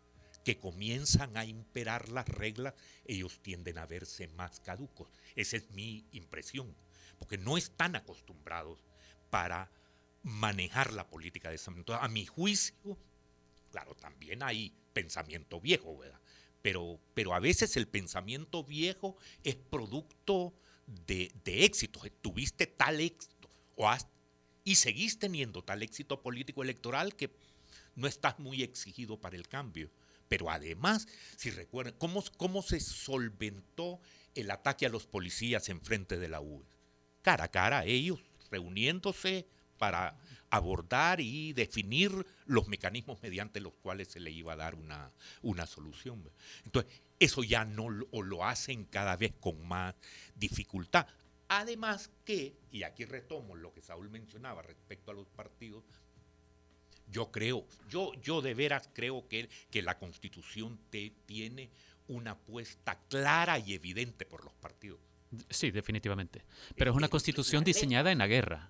[0.46, 2.76] que comienzan a imperar las reglas,
[3.06, 5.10] ellos tienden a verse más caducos.
[5.36, 6.76] Esa es mi impresión,
[7.18, 8.80] porque no están acostumbrados
[9.30, 9.72] para
[10.24, 12.04] manejar la política de esa manera.
[12.04, 12.98] A mi juicio,
[13.72, 16.20] claro, también hay pensamiento viejo, ¿verdad?
[16.62, 20.54] pero, pero a veces el pensamiento viejo es producto
[20.86, 22.02] de, éxito.
[22.22, 23.90] Tuviste tal éxito o
[24.64, 27.32] y seguís teniendo tal éxito político electoral que
[28.00, 29.92] no estás muy exigido para el cambio.
[30.28, 34.00] Pero además, si recuerdan, ¿cómo, cómo se solventó
[34.36, 36.64] el ataque a los policías en frente de la UE?
[37.22, 38.20] Cara a cara, ellos
[38.52, 40.18] reuniéndose para
[40.50, 45.66] abordar y definir los mecanismos mediante los cuales se le iba a dar una, una
[45.66, 46.30] solución.
[46.66, 49.96] Entonces, eso ya no lo, lo hacen cada vez con más
[50.36, 51.08] dificultad.
[51.50, 55.84] Además que, y aquí retomo lo que Saúl mencionaba respecto a los partidos,
[57.12, 61.70] yo creo, yo, yo de veras creo que, que la constitución te tiene
[62.08, 65.00] una apuesta clara y evidente por los partidos.
[65.50, 66.44] Sí, definitivamente.
[66.76, 68.70] Pero es una constitución diseñada en la guerra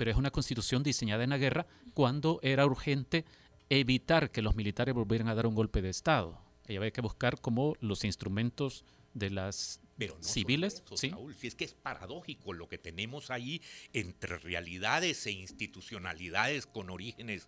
[0.00, 3.26] pero es una constitución diseñada en la guerra cuando era urgente
[3.68, 6.40] evitar que los militares volvieran a dar un golpe de Estado.
[6.66, 10.82] Y había que buscar como los instrumentos de las Pero no civiles.
[10.84, 11.10] eso, sí.
[11.10, 16.90] Saúl, si es que es paradójico lo que tenemos ahí entre realidades e institucionalidades con
[16.90, 17.46] orígenes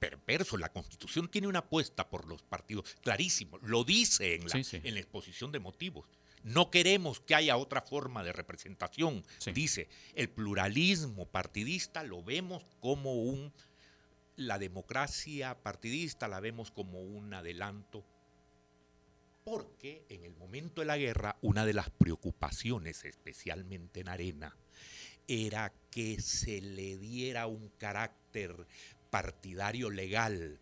[0.00, 0.58] perversos.
[0.58, 4.80] La Constitución tiene una apuesta por los partidos, clarísimo, lo dice en la, Sí, sí.
[4.82, 6.08] en la exposición de motivos.
[6.42, 9.22] No queremos que haya otra forma de representación.
[9.38, 9.52] Sí.
[9.52, 13.52] Dice, el pluralismo partidista lo vemos como un...
[14.36, 18.06] La democracia partidista la vemos como un adelanto
[19.50, 24.56] porque en el momento de la guerra una de las preocupaciones, especialmente en Arena,
[25.26, 28.54] era que se le diera un carácter
[29.10, 30.60] partidario legal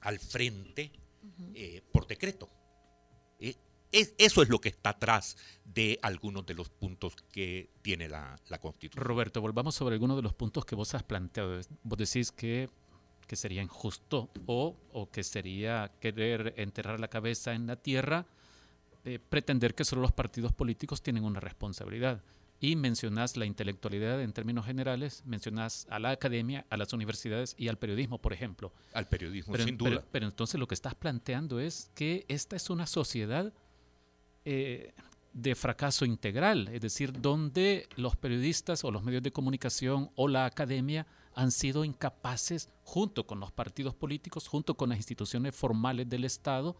[0.00, 0.90] al frente
[1.54, 2.50] eh, por decreto.
[3.38, 3.54] Eh,
[3.92, 8.36] es- eso es lo que está atrás de algunos de los puntos que tiene la,
[8.48, 9.04] la Constitución.
[9.04, 11.60] Roberto, volvamos sobre algunos de los puntos que vos has planteado.
[11.84, 12.68] Vos decís que,
[13.26, 18.26] que sería injusto o, o que sería querer enterrar la cabeza en la tierra,
[19.04, 22.22] eh, pretender que solo los partidos políticos tienen una responsabilidad.
[22.58, 27.68] Y mencionás la intelectualidad en términos generales, mencionás a la academia, a las universidades y
[27.68, 28.72] al periodismo, por ejemplo.
[28.94, 30.04] Al periodismo, Pero, sin pero- duda.
[30.10, 33.52] pero entonces lo que estás planteando es que esta es una sociedad
[34.46, 34.94] eh,
[35.34, 40.46] de fracaso integral, es decir, donde los periodistas o los medios de comunicación o la
[40.46, 41.06] academia
[41.36, 46.76] han sido incapaces, junto con los partidos políticos, junto con las instituciones formales del Estado,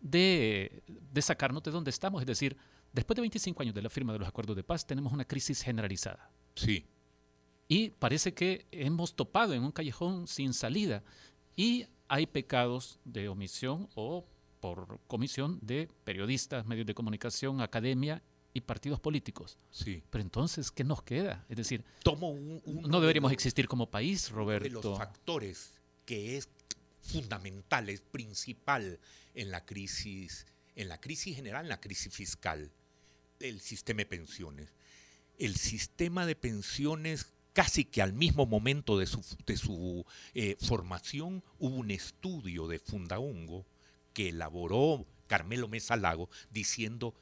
[0.00, 2.20] de, de sacarnos de donde estamos.
[2.20, 2.56] Es decir,
[2.92, 5.62] después de 25 años de la firma de los acuerdos de paz, tenemos una crisis
[5.62, 6.30] generalizada.
[6.54, 6.86] Sí.
[7.66, 11.02] Y parece que hemos topado en un callejón sin salida.
[11.56, 14.26] Y hay pecados de omisión o
[14.60, 18.22] por comisión de periodistas, medios de comunicación, academia
[18.54, 19.58] y partidos políticos.
[19.70, 20.02] Sí.
[20.10, 21.44] Pero entonces, ¿qué nos queda?
[21.48, 24.96] Es decir, Tomo un- uno no de deberíamos existir como país, uno de los Roberto.
[24.96, 25.72] factores
[26.06, 26.48] que es
[27.02, 28.98] fundamental, es principal
[29.34, 30.46] en la crisis,
[30.76, 32.70] en la crisis general, en la crisis fiscal,
[33.40, 34.68] el sistema de pensiones.
[35.36, 41.42] El sistema de pensiones casi que al mismo momento de su, de su eh, formación
[41.58, 43.66] hubo un estudio de Fundaungo
[44.12, 47.14] que elaboró Carmelo Mesa Lago diciendo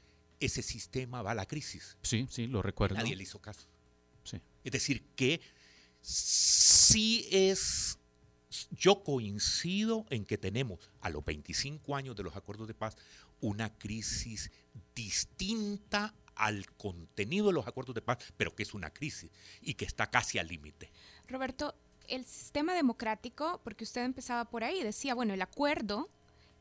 [0.47, 1.97] ese sistema va a la crisis.
[2.03, 2.97] Sí, sí, lo recuerdo.
[2.97, 3.67] Nadie le hizo caso.
[4.25, 4.41] Sí.
[4.65, 5.41] Es decir, que
[6.01, 7.99] sí es,
[8.71, 12.97] yo coincido en que tenemos a los 25 años de los acuerdos de paz
[13.41, 14.51] una crisis
[14.95, 19.31] distinta al contenido de los acuerdos de paz, pero que es una crisis
[19.61, 20.91] y que está casi al límite.
[21.29, 21.75] Roberto,
[22.09, 26.11] el sistema democrático, porque usted empezaba por ahí, decía, bueno, el acuerdo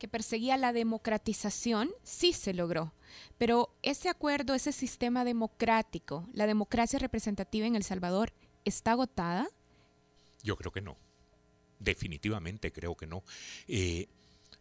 [0.02, 2.92] que perseguía la democratización sí se logró,
[3.38, 8.34] pero ese acuerdo, ese sistema democrático, la democracia representativa en El Salvador,
[8.66, 9.48] ¿está agotada?
[10.42, 10.98] Yo creo que no.
[11.78, 13.24] Definitivamente creo que no.
[13.68, 14.08] Eh,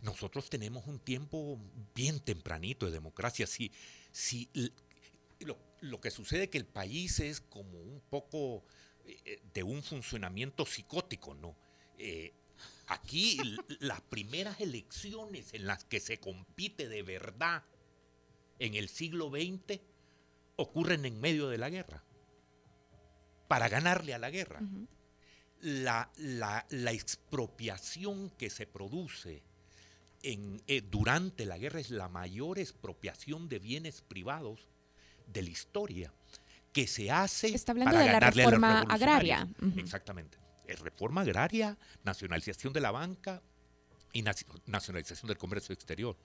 [0.02, 1.58] nosotros tenemos un tiempo
[1.94, 3.46] bien tempranito de democracia.
[3.46, 3.72] Si,
[4.12, 4.50] si
[5.80, 8.62] lo que sucede es que el país es como un poco
[9.06, 11.56] eh, de un funcionamiento psicótico, ¿no?
[11.96, 12.34] Eh,
[12.90, 13.38] aquí
[13.80, 17.62] las primeras elecciones en las que se compite de verdad
[18.58, 19.80] en el siglo XX
[20.56, 22.04] ocurren en medio de la guerra,
[23.48, 24.60] para ganarle a la guerra
[25.62, 29.42] la, la- la expropiación que se produce
[30.22, 34.68] en, eh, durante la guerra es la mayor expropiación de bienes privados
[35.26, 36.12] de la historia
[36.72, 39.48] que se hace Está hablando para de la ganarle a los reforma agraria.
[39.76, 40.38] Exactamente.
[40.70, 43.42] Es reforma agraria, nacionalización de la banca
[44.12, 46.16] y naci- nacionalización del comercio exterior.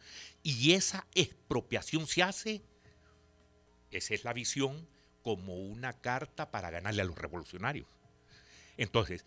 [0.44, 2.62] Y esa expropiación se hace,
[3.92, 4.88] esa es la visión,
[5.24, 7.88] como una carta para ganarle a los revolucionarios.
[8.78, 9.26] Entonces,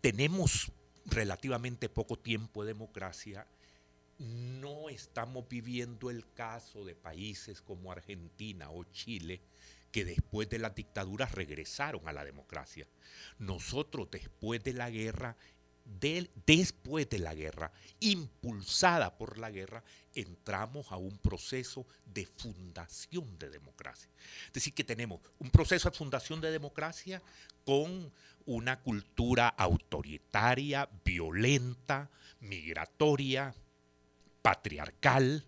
[0.00, 0.70] tenemos
[1.06, 3.48] relativamente poco tiempo de democracia.
[4.18, 9.40] No estamos viviendo el caso de países como Argentina o Chile,
[9.90, 12.86] que después de las dictaduras regresaron a la democracia.
[13.38, 15.36] Nosotros después de la guerra,
[16.46, 19.82] después de la guerra, impulsada por la guerra,
[20.14, 24.10] entramos a un proceso de fundación de democracia.
[24.46, 27.22] Es decir, que tenemos un proceso de fundación de democracia
[27.64, 28.12] con
[28.44, 32.10] una cultura autoritaria, violenta,
[32.40, 33.54] migratoria,
[34.42, 35.44] patriarcal,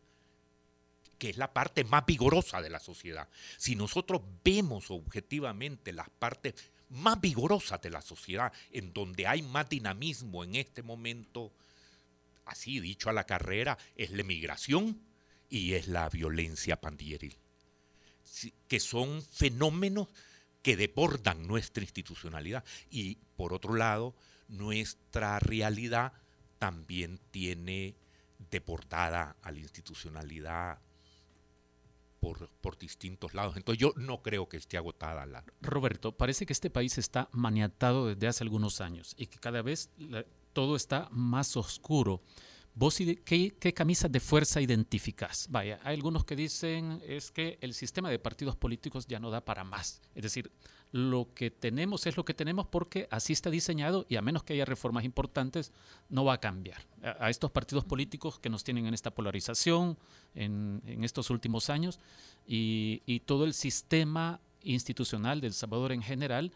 [1.21, 3.29] que es la parte más vigorosa de la sociedad.
[3.59, 6.55] Si nosotros vemos objetivamente las partes
[6.89, 11.53] más vigorosas de la sociedad, en donde hay más dinamismo en este momento,
[12.47, 14.99] así dicho a la carrera, es la emigración
[15.51, 17.37] y es la violencia pandilleril,
[18.67, 20.09] que son fenómenos
[20.63, 22.65] que desbordan nuestra institucionalidad.
[22.91, 24.17] Y por otro lado,
[24.49, 26.15] nuestra realidad
[26.59, 27.95] también tiene
[28.51, 30.79] deportada a la institucionalidad
[32.21, 33.57] por, por distintos lados.
[33.57, 35.45] Entonces yo no creo que esté agotada la...
[35.61, 39.91] Roberto, parece que este país está maniatado desde hace algunos años y que cada vez
[40.53, 42.23] todo está más oscuro.
[42.75, 45.49] ¿Vos qué, qué camisas de fuerza identificás?
[45.51, 49.45] Vaya, hay algunos que dicen es que el sistema de partidos políticos ya no da
[49.45, 50.01] para más.
[50.15, 50.53] Es decir,
[50.93, 54.55] lo que tenemos es lo que tenemos porque así está diseñado y a menos que
[54.55, 55.73] haya reformas importantes,
[56.09, 56.87] no va a cambiar.
[57.03, 59.97] A, estos partidos políticos que nos tienen en esta polarización
[60.35, 62.01] en, estos últimos años
[62.47, 66.53] y, y, todo el sistema institucional del Salvador en general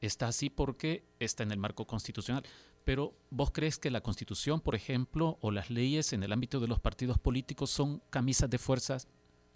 [0.00, 2.44] está así porque está en el marco constitucional.
[2.84, 6.68] Pero vos crees que la constitución, por ejemplo, o las leyes en el ámbito de
[6.68, 9.08] los partidos políticos son camisas de fuerzas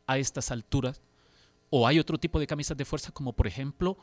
[0.07, 1.01] a estas alturas?
[1.75, 3.97] ¿O hay otro tipo de camisas de fuerza como, por ejemplo,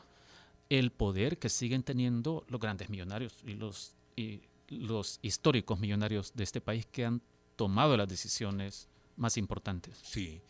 [0.68, 6.84] el poder que siguen teniendo los grandes millonarios y los, históricos millonarios de este país
[6.86, 7.22] que han
[7.54, 10.00] tomado las decisiones más importantes.
[10.02, 10.42] Sí,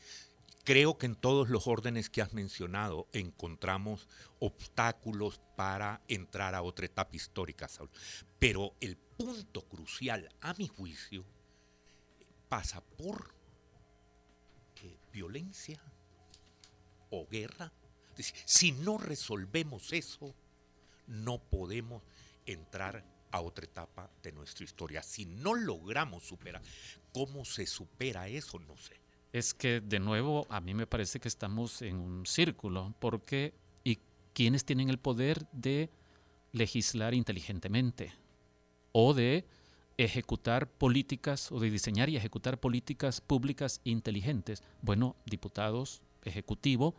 [0.65, 4.09] creo que en todos los órdenes que has mencionado encontramos
[4.39, 7.91] obstáculos para entrar a otra etapa histórica, Saúl.
[8.39, 11.27] Pero el punto crucial, a mi juicio,
[12.49, 13.35] pasa por
[15.13, 15.83] violencia
[17.11, 17.73] o guerra
[18.23, 20.35] si no resolvemos eso,
[21.07, 22.03] no podemos
[22.47, 25.03] entrar a otra etapa de nuestra historia.
[25.03, 26.63] Si no logramos superar,
[27.13, 28.59] ¿cómo se supera eso?
[28.59, 29.01] No sé.
[29.33, 33.55] Es que de nuevo a mí me parece que estamos en un círculo, porque
[33.85, 34.01] ¿y
[34.33, 35.91] quiénes tienen el poder de
[36.53, 38.13] legislar inteligentemente
[38.91, 39.47] o de
[39.99, 44.65] ejecutar políticas o de diseñar y ejecutar políticas públicas inteligentes?
[44.83, 46.95] Bueno, diputados, ejecutivo,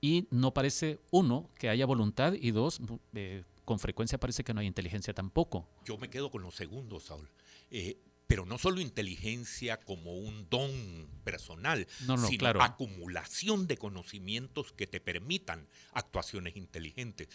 [0.00, 2.80] y no parece, uno, que haya voluntad y dos,
[3.14, 5.68] eh, con frecuencia parece que no hay inteligencia tampoco.
[5.84, 7.28] Yo me quedo con los segundos, Saúl.
[7.70, 7.98] Eh,
[8.28, 11.86] pero no solo inteligencia como un don personal,
[12.28, 17.28] sino acumulación de conocimientos que te permitan actuaciones inteligentes.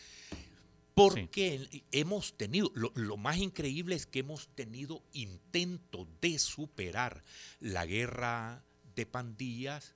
[0.94, 7.24] Porque hemos tenido, lo, lo, más increíble es que hemos tenido intentos de superar
[7.60, 8.64] la guerra
[8.96, 9.96] de pandillas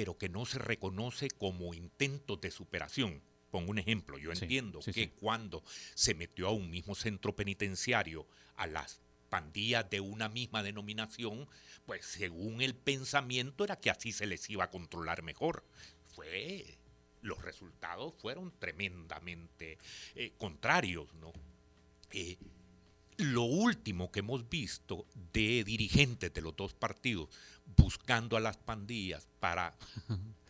[0.00, 3.22] pero que no se reconoce como intento de superación.
[3.50, 5.62] Pongo un ejemplo, yo entiendo que cuando
[5.94, 8.26] se metió a un mismo centro penitenciario
[8.56, 11.46] a las pandillas de una misma denominación,
[11.84, 15.66] pues según el pensamiento era que así se les iba a controlar mejor.
[16.14, 16.78] Fue,
[17.20, 19.76] los resultados fueron tremendamente
[20.14, 21.30] eh, contrarios, ¿no?
[22.12, 22.38] Eh,
[23.20, 27.28] lo último que hemos visto de dirigentes de los dos partidos
[27.76, 29.76] buscando a las pandillas para...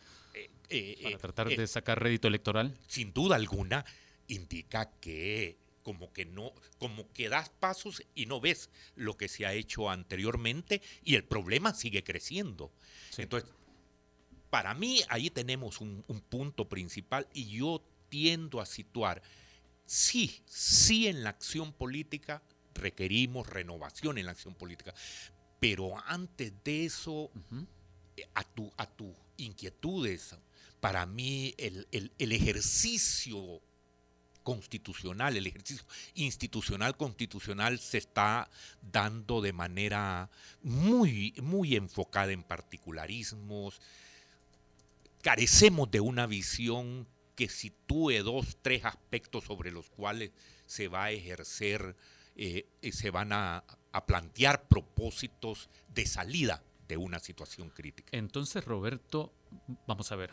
[0.73, 2.77] Eh, eh, para tratar eh, de sacar rédito electoral.
[2.87, 3.83] Sin duda alguna,
[4.29, 9.45] indica que como que no, como que das pasos y no ves lo que se
[9.45, 12.71] ha hecho anteriormente y el problema sigue creciendo.
[13.17, 13.49] Entonces,
[14.49, 19.21] para mí ahí tenemos un, un, punto principal y yo tiendo a situar,
[19.85, 22.41] sí, sí en la acción política
[22.73, 24.93] requerimos renovación en la acción política,
[25.59, 27.29] pero antes de eso,
[28.33, 30.35] a, tu, a tus inquietudes,
[30.81, 33.61] para mí el, ejercicio
[34.43, 38.49] constitucional, el ejercicio institucional constitucional se está
[38.81, 40.29] dando de manera
[40.63, 43.79] muy, muy enfocada en particularismos.
[45.21, 50.31] Carecemos de una visión que sitúe dos, tres aspectos sobre los cuales
[50.65, 51.95] se va a ejercer,
[52.35, 58.09] eh, se van a, a plantear propósitos de salida de una situación crítica.
[58.17, 59.33] Entonces, Roberto,
[59.87, 60.31] vamos a ver.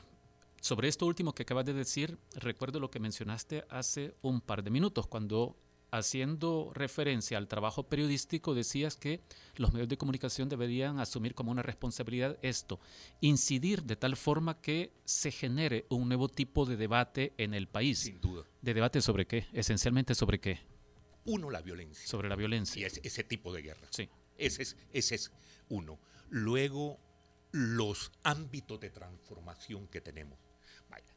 [0.61, 4.71] Sobre esto último que acabas de decir, recuerdo lo que mencionaste hace un par de
[4.71, 5.57] minutos, cuando
[5.91, 9.21] haciendo referencia al trabajo periodístico decías que
[9.57, 12.81] los medios de comunicación deberían asumir como una responsabilidad esto,
[13.21, 18.01] incidir de tal forma que se genere un nuevo tipo de debate en el país.
[18.01, 18.45] Sin duda.
[18.61, 19.47] ¿De debate sobre qué?
[19.53, 20.61] Esencialmente sobre qué.
[21.29, 22.07] Uno, la violencia.
[22.07, 22.81] Sobre la violencia.
[22.81, 23.89] Y ese tipo de guerra.
[23.91, 24.09] Sí.
[24.37, 25.33] Ese es, ese es
[25.69, 25.99] uno.
[26.31, 26.99] Luego,
[27.53, 30.39] los ámbitos de transformación que tenemos.
[30.89, 31.15] Vaya.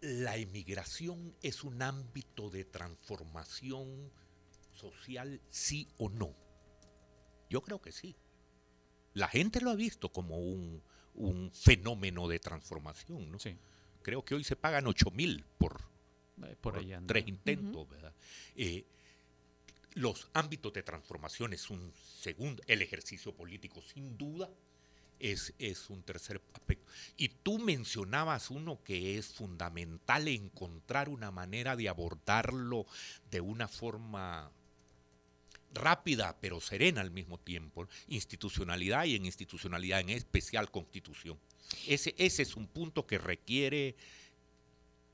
[0.00, 4.10] La inmigración es un ámbito de transformación
[4.72, 6.34] social, sí o no.
[7.50, 8.16] Yo creo que sí.
[9.14, 10.82] La gente lo ha visto como un,
[11.52, 13.38] fenómeno de transformación, ¿no?
[13.38, 13.58] Sí.
[14.02, 15.82] Creo que hoy se pagan 8 mil por,
[16.46, 18.12] eh, por, tres intentos, ¿verdad?
[18.56, 18.84] Eh,
[19.94, 24.48] los ámbitos de transformación es un segundo, el ejercicio político sin duda
[25.18, 26.90] es, es un tercer aspecto.
[27.16, 32.86] Y tú mencionabas uno que es fundamental encontrar una manera de abordarlo
[33.30, 34.52] de una forma
[35.74, 41.38] rápida pero serena al mismo tiempo, institucionalidad y en institucionalidad en especial constitución.
[41.86, 43.96] Ese, ese es un punto que requiere...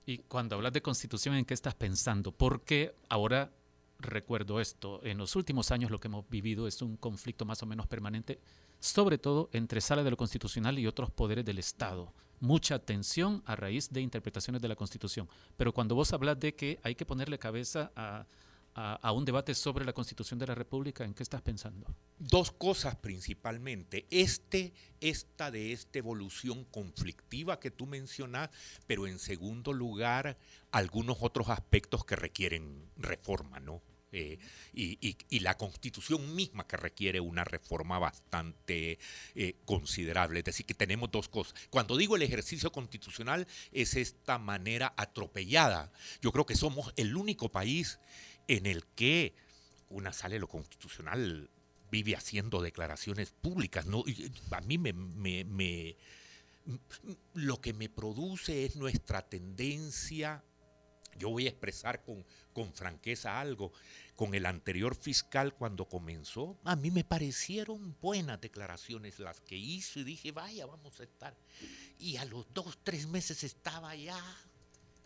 [0.06, 2.32] Y cuando hablas de constitución, ¿en qué estás pensando?
[2.32, 3.50] Porque ahora
[3.98, 7.66] recuerdo esto, en los últimos años lo que hemos vivido es un conflicto más o
[7.66, 8.38] menos permanente,
[8.80, 12.12] sobre todo entre Sala de lo Constitucional y otros poderes del Estado.
[12.40, 15.28] Mucha tensión a raíz de interpretaciones de la Constitución.
[15.56, 18.26] Pero cuando vos hablas de que hay que ponerle cabeza a,
[18.74, 21.86] a, un debate sobre la Constitución de la República, ¿en qué estás pensando?
[22.18, 24.06] Dos cosas principalmente.
[24.10, 28.50] Este, esta de esta evolución conflictiva que tú mencionas,
[28.86, 30.36] pero en segundo lugar,
[30.72, 33.80] algunos otros aspectos que requieren reforma, ¿no?
[34.16, 34.38] Eh,
[34.72, 38.98] y, la constitución misma que requiere una reforma bastante
[39.34, 40.38] eh, considerable.
[40.38, 41.54] Es decir, que tenemos dos cosas.
[41.68, 45.92] Cuando digo el ejercicio constitucional es esta manera atropellada.
[46.22, 47.98] Yo creo que somos el único país
[48.48, 49.34] en el que
[49.90, 51.50] una sala de lo constitucional
[51.90, 53.86] vive haciendo declaraciones públicas.
[53.86, 54.04] ¿no?
[54.50, 55.96] A mí me,
[57.34, 60.42] lo que me produce es nuestra tendencia,
[61.16, 63.72] yo voy a expresar con, con franqueza algo,
[64.16, 70.00] con el anterior fiscal cuando comenzó, a mí me parecieron buenas declaraciones las que hizo
[70.00, 71.36] y dije, vaya, vamos a estar.
[71.98, 74.20] Y a los dos, tres meses estaba ya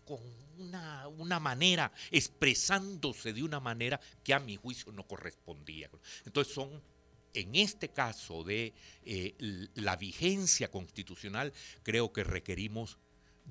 [0.09, 0.21] con
[0.57, 5.91] una, una, manera, expresándose de una manera que a mi juicio no correspondía.
[6.25, 6.83] Entonces son,
[7.35, 8.73] en este caso de
[9.05, 11.53] eh, la vigencia constitucional,
[11.83, 12.97] creo que requerimos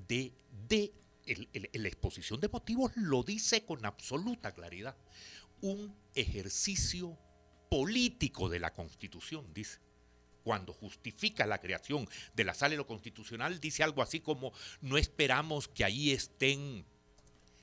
[0.08, 0.32] de,
[0.66, 0.92] de
[1.74, 4.96] la exposición de motivos lo dice con absoluta claridad,
[5.60, 7.16] un ejercicio
[7.70, 9.78] político de la constitución, dice
[10.48, 14.96] cuando justifica la creación de la sala de lo constitucional, dice algo así como, no
[14.96, 16.86] esperamos que ahí estén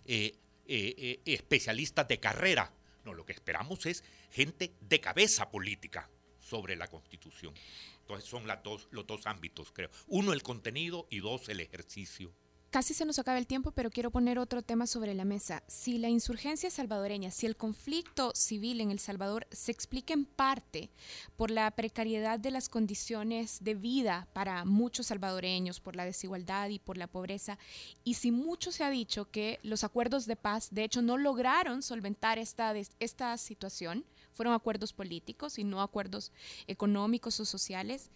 [0.06, 0.36] eh,
[0.68, 2.72] eh, eh, especialistas de carrera,
[3.04, 6.08] no, lo que esperamos es gente de cabeza política
[6.40, 7.56] sobre la constitución.
[8.02, 9.90] Entonces son los dos ámbitos, creo.
[10.06, 12.36] Uno, el contenido y dos, el ejercicio
[12.76, 15.64] Casi se nos acaba el tiempo, pero quiero poner otro tema sobre la mesa.
[15.66, 20.90] Si la insurgencia salvadoreña, si el conflicto civil en El Salvador se explica en parte
[21.38, 26.80] por la precariedad de las condiciones de vida para muchos salvadoreños, por la desigualdad y
[26.80, 27.58] por la pobreza,
[28.04, 31.82] y si mucho se ha dicho que los acuerdos de paz, de hecho, no lograron
[31.82, 34.04] solventar esta, esta situación,
[34.34, 36.34] fueron acuerdos políticos y no acuerdos
[36.68, 38.10] económicos o sociales,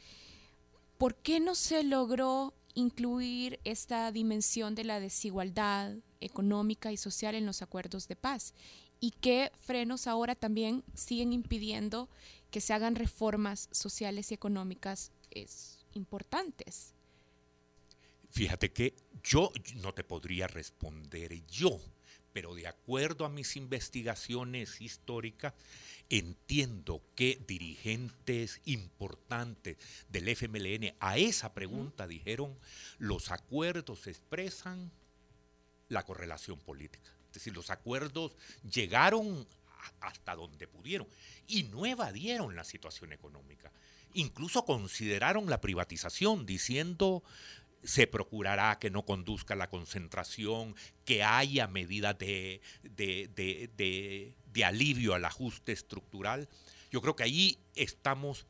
[0.98, 7.46] ¿por qué no se logró incluir esta dimensión de la desigualdad económica y social en
[7.46, 8.54] los acuerdos de paz
[9.00, 12.10] y qué frenos ahora también siguen impidiendo
[12.52, 16.94] que se hagan reformas sociales y económicas es, importantes.
[18.30, 21.80] Fíjate que yo no te podría responder yo,
[22.34, 25.54] pero de acuerdo a mis investigaciones históricas,
[26.10, 29.78] entiendo que dirigentes importantes
[30.10, 32.58] del FMLN a esa pregunta dijeron,
[32.98, 34.92] los acuerdos expresan
[35.88, 37.12] la correlación política.
[37.28, 38.36] Es decir, los acuerdos
[38.70, 39.48] llegaron
[40.02, 41.08] hasta donde pudieron
[41.48, 43.72] y no evadieron la situación económica.
[44.14, 47.24] Incluso consideraron la privatización diciendo
[47.84, 50.76] se procurará que no conduzca a la concentración,
[51.06, 56.50] que haya medidas de, de, alivio al ajuste estructural.
[56.92, 58.46] Yo creo que ahí estamos,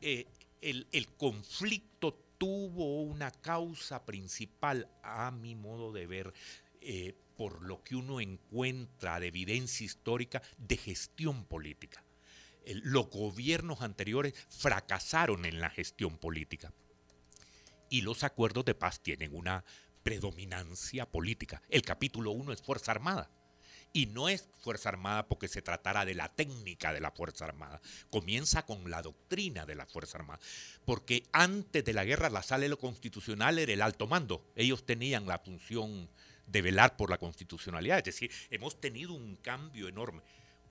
[0.00, 0.26] eh,
[0.60, 6.32] el, conflicto tuvo una causa principal, a mi modo de ver,
[6.80, 12.04] eh, por lo que uno encuentra de evidencia histórica de gestión política.
[12.82, 16.72] los gobiernos anteriores fracasaron en la gestión política
[17.90, 19.64] y los acuerdos de paz tienen una
[20.02, 21.60] predominancia política.
[21.68, 23.28] El capítulo 1 es Fuerza Armada.
[23.92, 27.80] Y no es Fuerza Armada porque se tratara de la técnica de la Fuerza Armada.
[28.08, 30.38] Comienza con la doctrina de la Fuerza Armada.
[30.84, 34.46] Porque antes de la guerra la sala de lo constitucional era el alto mando.
[34.54, 36.08] Ellos tenían la función
[36.46, 37.98] de velar por la constitucionalidad.
[37.98, 40.22] Es decir, hemos tenido un cambio enorme.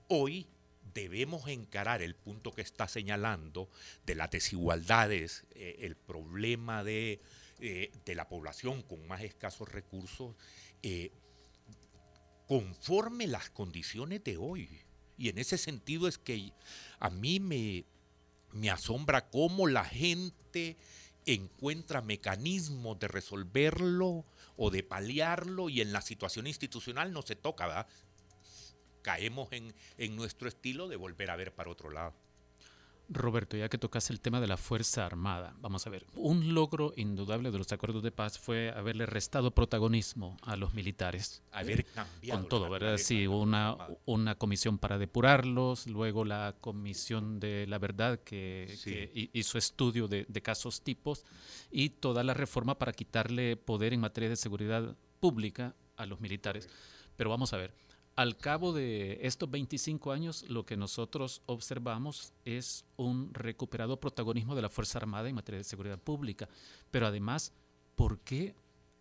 [0.08, 0.46] Hoy
[0.94, 3.68] debemos encarar el punto que está señalando
[4.06, 7.20] de las desigualdades, eh, el problema de,
[7.60, 10.34] eh, de, la población con más escasos recursos,
[10.82, 11.12] eh,
[12.46, 14.68] conforme las condiciones de hoy.
[15.16, 16.52] Y en ese sentido es que
[16.98, 17.84] a mí me,
[18.52, 20.76] me asombra cómo la gente
[21.26, 24.24] encuentra mecanismos de resolverlo
[24.56, 27.86] o de paliarlo y en la situación institucional no se toca, ¿verdad?
[29.02, 32.14] Caemos en, nuestro estilo de volver a ver para otro lado.
[33.12, 36.92] Roberto, ya que tocas el tema de la Fuerza Armada, vamos a ver, un logro
[36.96, 41.42] indudable de los acuerdos de paz fue haberle restado protagonismo a los militares.
[41.50, 42.40] Haber cambiado.
[42.40, 42.98] Con todo, ¿verdad?
[42.98, 50.06] Sí, una, una comisión para depurarlos, luego la comisión de la verdad que, hizo estudio
[50.06, 51.24] de, de casos tipos
[51.72, 56.68] y toda la reforma para quitarle poder en materia de seguridad pública a los militares.
[57.16, 57.74] Pero vamos a ver,
[58.16, 64.62] al cabo de estos 25 años, lo que nosotros observamos es un recuperado protagonismo de
[64.62, 66.48] la Fuerza Armada en materia de seguridad pública.
[66.90, 67.52] Pero además,
[67.96, 68.54] ¿por qué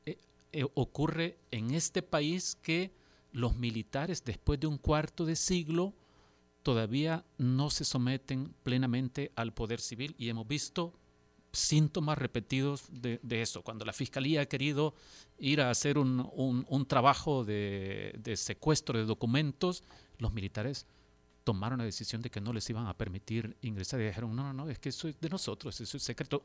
[0.06, 0.18] eh,
[0.52, 2.92] eh, ocurre en este país que
[3.32, 5.94] los militares, después de un cuarto de siglo,
[6.64, 10.16] todavía no se someten plenamente al poder civil?
[10.18, 10.94] Y hemos visto
[11.52, 13.62] síntomas repetidos de, eso.
[13.64, 14.94] Cuando la fiscalía ha querido
[15.38, 19.84] ir a hacer un, trabajo de, secuestro de documentos,
[20.18, 20.86] los militares
[21.44, 24.54] tomaron la decisión de que no les iban a permitir ingresar y dijeron, no, no,
[24.54, 26.44] no, es que eso es de nosotros, eso es secreto.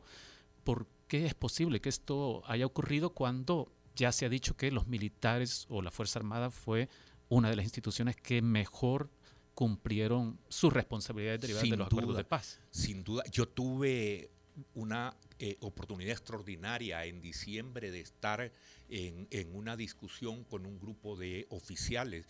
[0.63, 4.87] ¿Por qué es posible que esto haya ocurrido cuando ya se ha dicho que los
[4.87, 6.89] militares o la Fuerza Armada fue
[7.29, 9.11] una de las instituciones que mejor
[9.55, 12.61] cumplieron sus responsabilidades derivadas de los acuerdos de paz?
[12.71, 14.31] Sin duda, yo tuve
[14.75, 18.53] una eh, oportunidad extraordinaria en diciembre de estar
[18.89, 22.27] en, una discusión con un grupo de oficiales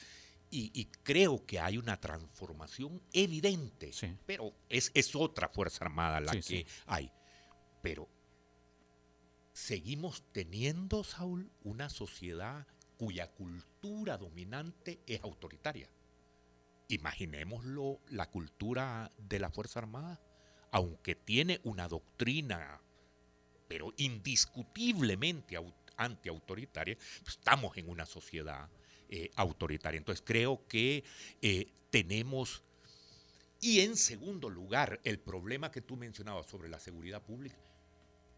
[0.50, 3.90] y, creo que hay una transformación evidente,
[4.24, 7.10] pero es, es, otra Fuerza Armada la que hay.
[7.82, 8.08] Pero
[9.52, 15.88] seguimos teniendo, Saúl, una sociedad cuya cultura dominante es autoritaria.
[16.86, 20.20] Imaginémoslo la cultura de la Fuerza Armada
[20.74, 22.80] aunque tiene una doctrina,
[23.68, 25.56] pero indiscutiblemente
[25.96, 28.68] antiautoritaria, pues, estamos en una sociedad
[29.08, 29.98] eh, autoritaria.
[29.98, 31.04] Entonces creo que
[31.40, 32.64] eh, tenemos...
[33.60, 37.56] Y en segundo lugar, el problema que tú mencionabas sobre la seguridad pública,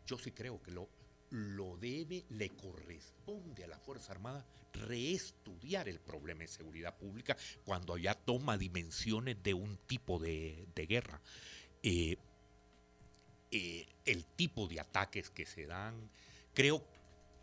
[0.06, 0.90] yo sí creo que lo,
[1.30, 7.34] lo debe, le corresponde a la Fuerza Armada reestudiar el problema de seguridad pública
[7.64, 11.22] cuando ya toma dimensiones de un tipo de, guerra.
[11.82, 12.18] Eh,
[13.50, 16.10] eh, el tipo de ataques que se dan.
[16.54, 16.86] Creo,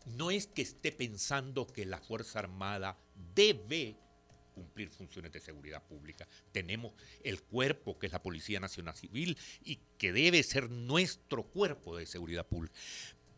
[0.05, 2.97] no es que esté pensando que la Fuerza Armada
[3.35, 3.97] debe
[4.53, 6.27] cumplir funciones de seguridad pública.
[6.51, 6.93] Tenemos
[7.23, 12.05] el cuerpo que es la Policía Nacional Civil y que debe ser nuestro cuerpo de
[12.05, 12.75] seguridad pública.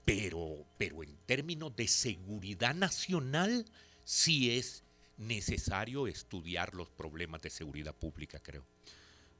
[0.03, 3.65] Pero, pero en términos de seguridad nacional,
[4.03, 4.83] sí es
[5.17, 8.65] necesario estudiar los problemas de seguridad pública, creo.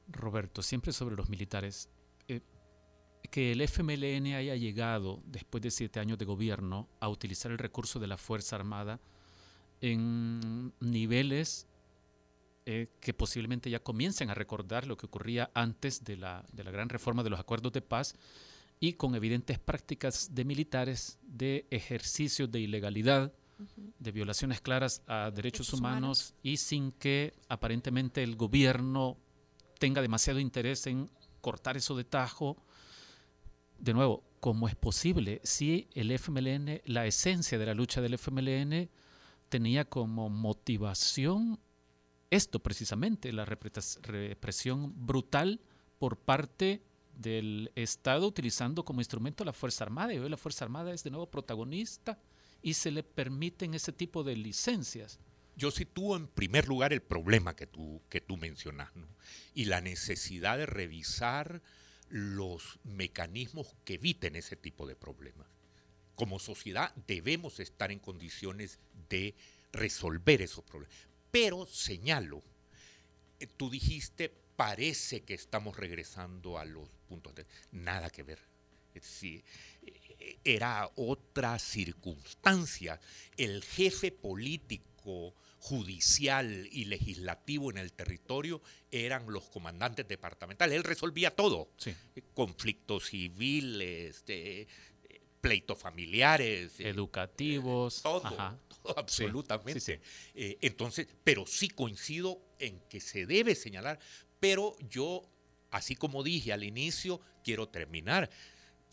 [0.08, 1.88] Roberto, siempre sobre los militares.
[2.28, 2.40] Eh,
[3.28, 7.98] que el FMLN haya llegado, después de siete años de gobierno, a utilizar el recurso
[7.98, 9.00] de la Fuerza Armada
[9.80, 11.66] en niveles
[12.64, 16.70] eh, que posiblemente ya comiencen a recordar lo que ocurría antes de la, de la
[16.70, 18.16] gran reforma de los acuerdos de paz
[18.80, 23.32] y con evidentes prácticas de militares de ejercicios de ilegalidad,
[23.98, 29.16] de violaciones claras a derechos humanos y sin que aparentemente el gobierno
[29.78, 31.08] tenga demasiado interés en
[31.40, 32.56] cortar eso de tajo.
[33.78, 38.88] De nuevo, ¿cómo es posible si el FMLN, la esencia de la lucha del FMLN
[39.48, 41.58] tenía como motivación
[42.30, 45.60] esto precisamente, la represión brutal
[45.98, 46.82] por parte
[47.14, 51.10] del Estado utilizando como instrumento la Fuerza Armada y hoy la Fuerza Armada es de
[51.10, 52.18] nuevo protagonista
[52.62, 55.18] y se le permiten ese tipo de licencias.
[55.56, 58.90] Yo sitúo en primer lugar el problema que tú, que tú mencionas
[59.54, 61.62] y la necesidad de revisar
[62.08, 65.46] los mecanismos que eviten ese tipo de problemas.
[66.14, 68.78] Como sociedad debemos estar en condiciones
[69.08, 69.34] de
[69.72, 70.96] resolver esos problemas.
[71.30, 72.42] Pero señalo,
[73.40, 77.46] eh, tú dijiste, parece que estamos regresando a los puntos de...
[77.72, 78.38] Nada que ver.
[78.94, 79.42] Eh,
[80.44, 83.00] era otra circunstancia.
[83.36, 85.34] El jefe político
[85.66, 88.62] judicial y legislativo en el territorio
[88.92, 90.76] eran los comandantes departamentales.
[90.76, 91.72] Él resolvía todo.
[92.34, 94.24] Conflictos civiles,
[95.40, 96.78] pleitos familiares.
[96.78, 98.00] Eh, Educativos.
[98.00, 98.60] todo,
[98.96, 100.00] absolutamente.
[100.36, 103.98] Eh, entonces, pero sí coincido en que se debe señalar,
[104.38, 105.28] pero yo,
[105.72, 108.30] así como dije al inicio, quiero terminar.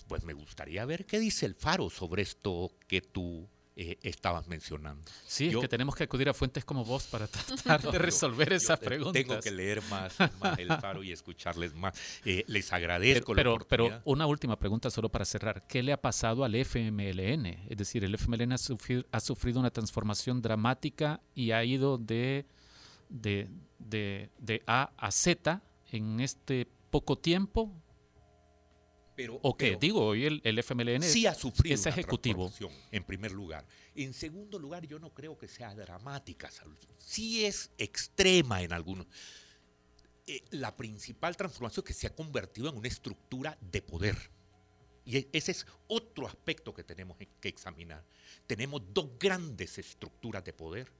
[0.07, 5.03] Pues me gustaría ver qué dice el Faro sobre esto que tú eh, estabas mencionando.
[5.26, 7.28] Sí, es que tenemos que acudir a fuentes como vos para
[7.63, 9.13] tratar de resolver esas preguntas.
[9.13, 10.15] Tengo que leer más,
[10.57, 11.99] el faro y escucharles más.
[12.24, 15.65] Eh, les agradezco pero, la Pero una última pregunta solo para cerrar.
[15.67, 17.45] ¿Qué le ha pasado al FMLN?
[17.67, 22.45] Es decir, el FMLN ha sufrido, ha sufrido una transformación dramática y ha ido de,
[23.09, 23.49] de,
[23.80, 25.61] de, de A a Z
[25.91, 27.71] en este poco tiempo.
[29.16, 32.51] Pero, ¿O Digo, hoy el, el FMLN sí ha sufrido es ejecutivo.
[32.91, 33.66] en primer lugar.
[33.95, 36.49] En segundo lugar, yo no creo que sea dramática.
[36.97, 39.05] Sí es extrema en algunos.
[40.26, 44.18] Eh, la principal transformación es que se ha convertido en una estructura de poder.
[45.05, 48.03] Y e- ese es otro aspecto que tenemos que examinar.
[48.47, 50.91] Tenemos dos grandes estructuras de poder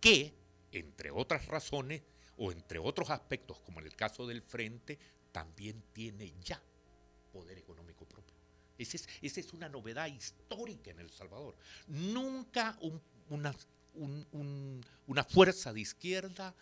[0.00, 0.32] que,
[0.72, 2.02] entre otras razones
[2.36, 4.98] o entre otros aspectos, como en el caso del Frente,
[5.32, 6.62] también tiene ya
[7.32, 8.34] poder económico propio.
[8.78, 11.56] Esa es, una novedad histórica en El Salvador.
[11.88, 13.00] Nunca un-
[13.30, 13.54] una,
[13.94, 16.54] un- un- una fuerza de izquierda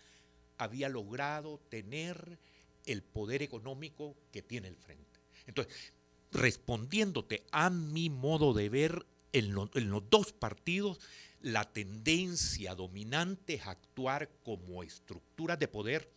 [0.58, 2.38] había logrado tener
[2.86, 5.20] el poder económico que tiene el Frente.
[5.46, 5.74] Entonces,
[6.32, 10.98] respondiéndote a mi modo de ver en, en los dos partidos,
[11.42, 16.10] la tendencia dominante es actuar como estructuras de poder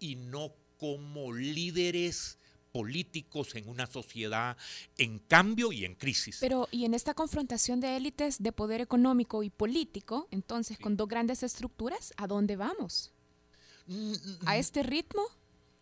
[0.00, 2.38] y no como líderes
[2.72, 4.56] políticos en una sociedad
[4.96, 6.38] en cambio y en crisis.
[6.40, 10.82] Pero, y en esta confrontación de élites de poder económico y político, entonces, Sí.
[10.82, 13.12] con dos grandes estructuras, ¿a dónde vamos?
[13.86, 14.12] Mm,
[14.46, 15.22] ¿A este ritmo?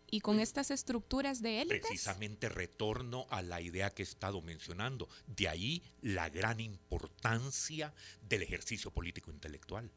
[0.09, 1.81] ¿Y con estas estructuras de élites?
[1.81, 5.09] Precisamente retorno a la idea que he estado mencionando.
[5.25, 9.91] De ahí la gran importancia del ejercicio político intelectual.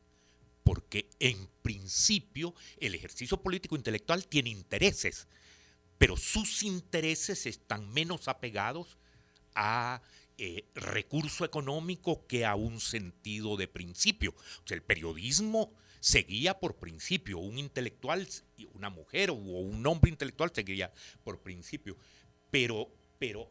[0.65, 5.29] Porque en principio el ejercicio político intelectual tiene intereses,
[6.01, 8.97] pero sus intereses están menos apegados
[9.55, 10.01] a
[10.39, 14.31] eh, recurso económico que a un sentido de principio.
[14.31, 18.27] O sea, el periodismo seguía por principio, un intelectual,
[18.73, 20.91] una mujer o un hombre intelectual seguía
[21.23, 21.99] por principio,
[22.51, 22.89] pero,
[23.19, 23.51] pero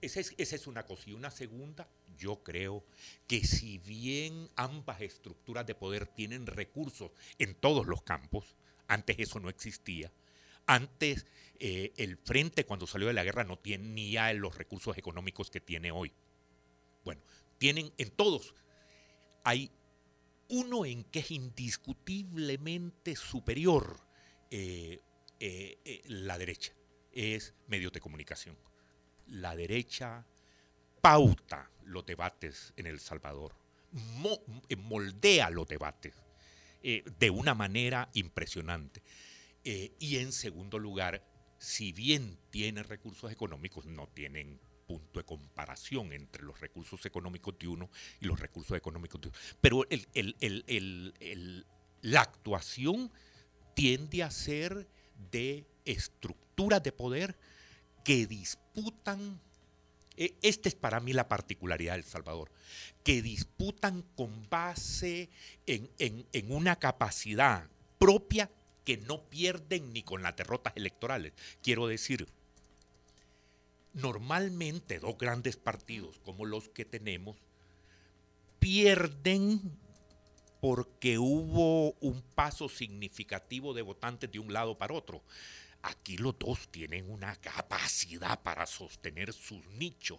[0.00, 1.10] esa es, esa es una cosa.
[1.10, 2.84] Y una segunda, yo creo
[3.26, 7.10] que si bien ambas estructuras de poder tienen recursos
[7.40, 8.54] en todos los campos,
[8.86, 10.12] antes eso no existía,
[10.66, 11.26] antes
[11.58, 15.92] eh, el frente cuando salió de la guerra no tenía los recursos económicos que tiene
[15.92, 16.12] hoy.
[17.04, 17.22] Bueno,
[17.58, 18.54] tienen en todos.
[19.44, 19.70] Hay
[20.48, 24.00] uno en que es indiscutiblemente superior
[24.50, 25.00] eh,
[25.40, 26.72] eh, la derecha,
[27.12, 28.56] es medios de comunicación.
[29.26, 30.26] La derecha
[31.00, 33.54] pauta los debates en El Salvador,
[33.92, 34.42] mo-
[34.78, 36.14] moldea los debates
[36.82, 39.02] de una manera impresionante.
[39.64, 41.22] Eh, y en segundo lugar,
[41.58, 47.68] si bien tiene recursos económicos, no tienen punto de comparación entre los recursos económicos de
[47.68, 47.88] uno
[48.20, 49.40] y los recursos económicos de otro.
[49.60, 49.86] Pero
[52.02, 53.10] la actuación
[53.74, 54.86] tiende a ser
[55.30, 57.36] de estructuras de poder
[58.04, 59.40] que disputan,
[60.18, 62.50] eh, esta es para mí la particularidad de El Salvador,
[63.02, 65.30] que disputan con base
[65.66, 67.66] en- en una capacidad
[67.98, 68.50] propia
[68.84, 71.32] que no pierden ni con las derrotas electorales.
[71.62, 72.28] Quiero decir,
[73.94, 77.36] normalmente dos grandes partidos como los que tenemos
[78.58, 79.60] pierden
[80.60, 85.22] porque hubo un paso significativo de votantes de un lado para otro.
[85.86, 90.18] Aquí los dos tienen una capacidad para sostener sus nichos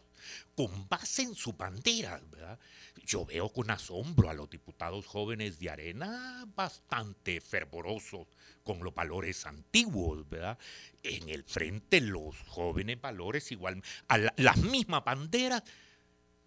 [0.55, 2.59] con base en sus banderas, ¿verdad?
[3.03, 8.27] Yo veo con asombro a los diputados jóvenes de Arena bastante fervorosos
[8.63, 10.59] con los valores antiguos, ¿verdad?
[11.01, 15.63] En el frente los jóvenes valores igual, a la- las mismas banderas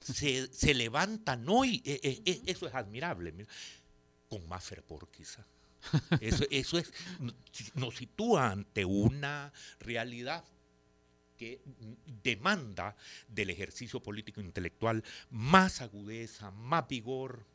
[0.01, 3.49] se, se levantan hoy, eh, eh, eh, eso es admirable, mira,
[4.29, 5.47] con más fervor quizá.
[6.21, 6.93] Eso, eso es,
[7.75, 10.45] nos sitúa ante una realidad
[11.37, 11.61] que
[12.23, 12.97] demanda
[13.29, 17.47] del ejercicio político intelectual más agudeza, más vigor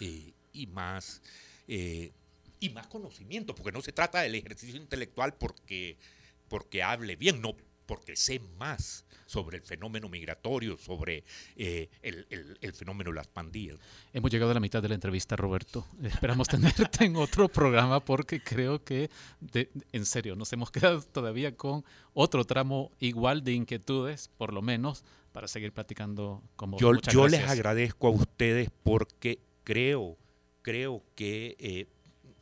[0.00, 1.22] eh, y más
[1.68, 2.12] eh,
[2.60, 5.96] y más conocimiento, porque no se trata del ejercicio intelectual porque,
[6.48, 7.54] porque hable bien, no
[7.86, 11.24] porque sé más sobre el fenómeno migratorio, sobre
[11.56, 13.76] eh, el, el- el fenómeno de las pandillas.
[14.12, 15.86] Hemos llegado a la mitad de la entrevista, Roberto.
[16.02, 19.10] Esperamos tenerte en otro programa porque creo que,
[19.40, 21.84] de- en serio, nos hemos quedado todavía con
[22.14, 26.80] otro tramo igual de inquietudes, por lo menos, para seguir platicando con vos.
[26.80, 30.16] Yo, Muchas yo les agradezco a ustedes porque creo,
[30.62, 31.86] creo que eh,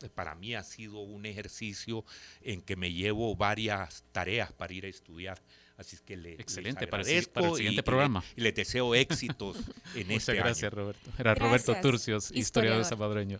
[0.09, 2.03] para mí ha sido un ejercicio
[2.41, 5.41] en que me llevo varias tareas para ir a estudiar.
[5.77, 7.83] Así es que le, les Excelente, para el agradezco para el y- siguiente y le-
[7.83, 8.23] programa.
[8.37, 9.57] Y les deseo éxitos
[9.95, 10.81] en Muchas este gracias, año.
[10.81, 11.09] Roberto.
[11.17, 12.39] Era Roberto Gracias, Turcios, historiador
[12.81, 12.85] historiador.
[12.85, 13.39] salvadoreño.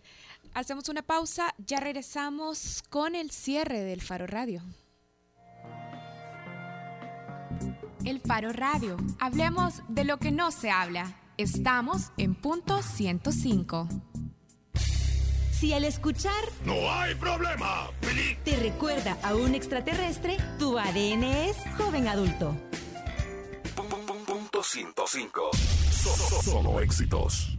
[0.52, 4.62] Hacemos una pausa, ya regresamos con el cierre del Faro Radio.
[8.04, 8.96] El Faro Radio.
[9.18, 11.18] Hablemos de lo que no se habla.
[11.38, 13.88] Estamos en punto 105.
[15.58, 16.32] Si al escuchar
[16.66, 17.90] ¡No hay problema!
[18.44, 22.54] te recuerda a un extraterrestre, tu ADN es joven adulto.
[24.26, 25.50] Punto 105.
[25.90, 27.56] Solo, solo éxitos.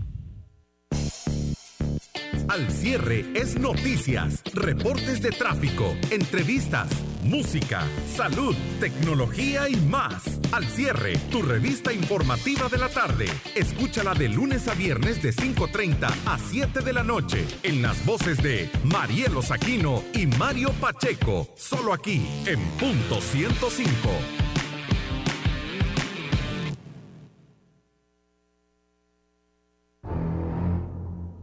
[2.48, 6.88] Al cierre es noticias, reportes de tráfico, entrevistas,
[7.28, 10.40] música, salud, tecnología y más.
[10.52, 13.26] Al cierre, tu revista informativa de la tarde.
[13.56, 18.42] Escúchala de lunes a viernes de 5.30 a 7 de la noche en las voces
[18.42, 21.50] de Marielo Saquino y Mario Pacheco.
[21.56, 24.10] Solo aquí en punto 105.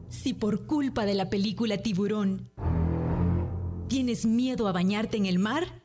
[0.08, 2.50] Si por culpa de la película Tiburón
[3.88, 5.82] tienes miedo a bañarte en el mar,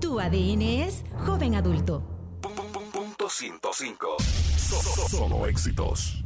[0.00, 2.06] tu ADN es joven adulto.
[2.92, 4.16] Punto 105.
[4.56, 6.24] Solo, solo éxitos.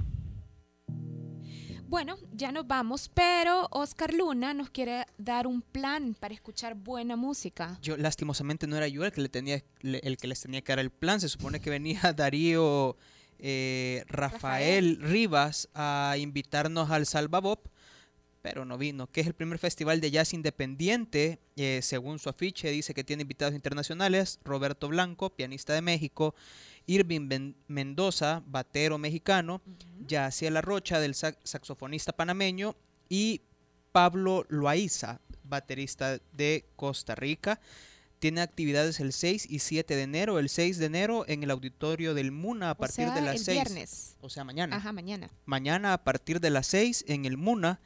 [1.86, 7.14] Bueno, ya nos vamos, pero Oscar Luna nos quiere dar un plan para escuchar buena
[7.16, 7.78] música.
[7.82, 10.72] Yo, lastimosamente, no era yo el que, le tenía, le- el que les tenía que
[10.72, 11.20] dar el plan.
[11.20, 12.96] Se supone que venía Darío
[13.38, 17.68] eh, Rafael, Rivas a invitarnos al Salvabop,
[18.44, 19.06] pero no vino.
[19.06, 21.38] Que es el primer festival de jazz independiente.
[21.56, 26.34] eh, según su afiche, dice que tiene invitados internacionales: Roberto Blanco, pianista de México,
[26.86, 29.62] Irving Ben- Mendoza, batero mexicano,
[30.06, 32.76] Yaciel Rocha, del sax- saxofonista panameño,
[33.08, 33.40] y
[33.92, 37.60] Pablo Loaiza, baterista de Costa Rica.
[38.18, 40.38] Tiene actividades el 6 y 7 de enero.
[40.38, 43.36] El 6 de enero en el auditorio del MUNA a O partir sea, de las
[43.36, 43.54] el 6.
[43.64, 44.16] viernes.
[44.20, 44.76] O sea, mañana.
[44.76, 45.30] Ajá, mañana.
[45.46, 47.80] Mañana a partir de las 6 en el MUNA.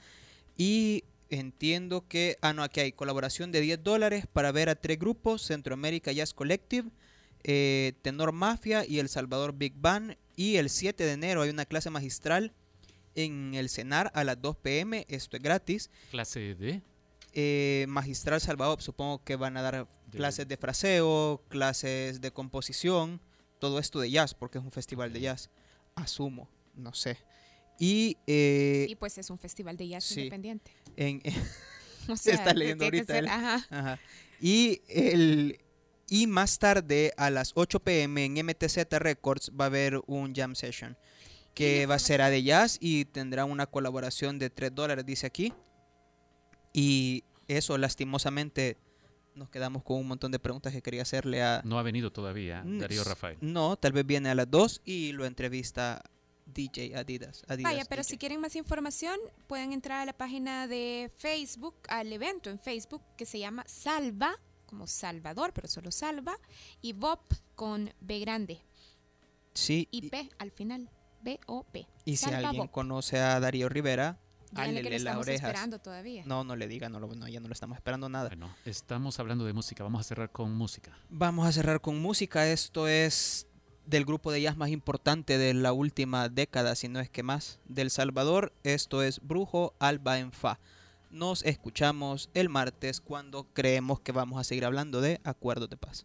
[0.58, 4.98] Y entiendo que, ah, no, aquí hay colaboración de 10 dólares para ver a tres
[4.98, 6.90] grupos, Centroamérica Jazz Collective,
[7.44, 10.16] eh, Tenor Mafia y El Salvador Big Band.
[10.36, 12.52] Y el 7 de enero hay una clase magistral
[13.14, 15.90] en el CENAR a las 2 pm, esto es gratis.
[16.10, 16.82] Clase D.
[17.32, 23.20] Eh, magistral Salvador, supongo que van a dar clases de fraseo, clases de composición,
[23.60, 25.50] todo esto de jazz, porque es un festival de jazz.
[25.94, 27.18] Asumo, no sé.
[27.78, 30.20] Y eh, Sí, pues es un festival de jazz sí.
[30.20, 30.72] independiente.
[30.96, 31.22] en,
[32.08, 33.04] O se sea, está leyendo ahorita.
[33.14, 33.28] ser- él.
[33.28, 33.66] ajá.
[33.70, 33.98] Ajá.
[34.40, 35.60] Y el
[36.10, 40.54] y más tarde a las 8 pm en MTZ Records va a haber un jam
[40.54, 40.96] session
[41.54, 45.26] que va a ser a de jazz y tendrá una colaboración de 3 dólares, dice
[45.26, 45.52] aquí.
[46.72, 48.76] Y eso, lastimosamente,
[49.34, 51.60] nos quedamos con un montón de preguntas que quería hacerle a...
[51.64, 53.38] No ha venido todavía Darío Rafael.
[53.40, 56.02] No, tal vez viene a las 2 y lo entrevista
[56.54, 57.42] DJ Adidas.
[57.48, 58.10] Adidas Vaya, pero DJ.
[58.10, 63.02] si quieren más información, pueden entrar a la página de Facebook, al evento en Facebook
[63.16, 64.34] que se llama Salva,
[64.66, 66.36] como Salvador, pero solo Salva,
[66.82, 67.20] y Bob
[67.54, 68.60] con B grande
[69.54, 70.88] Sí, y P al final.
[71.20, 71.86] B-O-P.
[72.04, 72.70] y si alguien Bob.
[72.70, 74.20] conoce a Darío Rivera,
[74.52, 75.48] lo las estamos orejas.
[75.50, 76.22] esperando todavía.
[76.26, 78.28] No, no le diga, no, lo- no, ya no lo estamos esperando nada.
[78.28, 79.82] Bueno, estamos hablando de música.
[79.82, 80.96] Vamos a cerrar con música.
[81.10, 82.46] Vamos a cerrar con música.
[82.46, 83.47] Esto es
[83.88, 87.58] del grupo de jazz más importante de la última década, si no es que más,
[87.64, 88.52] del Salvador.
[88.62, 90.60] Esto es Brujo Alba en Fa.
[91.10, 96.04] Nos escuchamos el martes cuando creemos que vamos a seguir hablando de acuerdos de paz.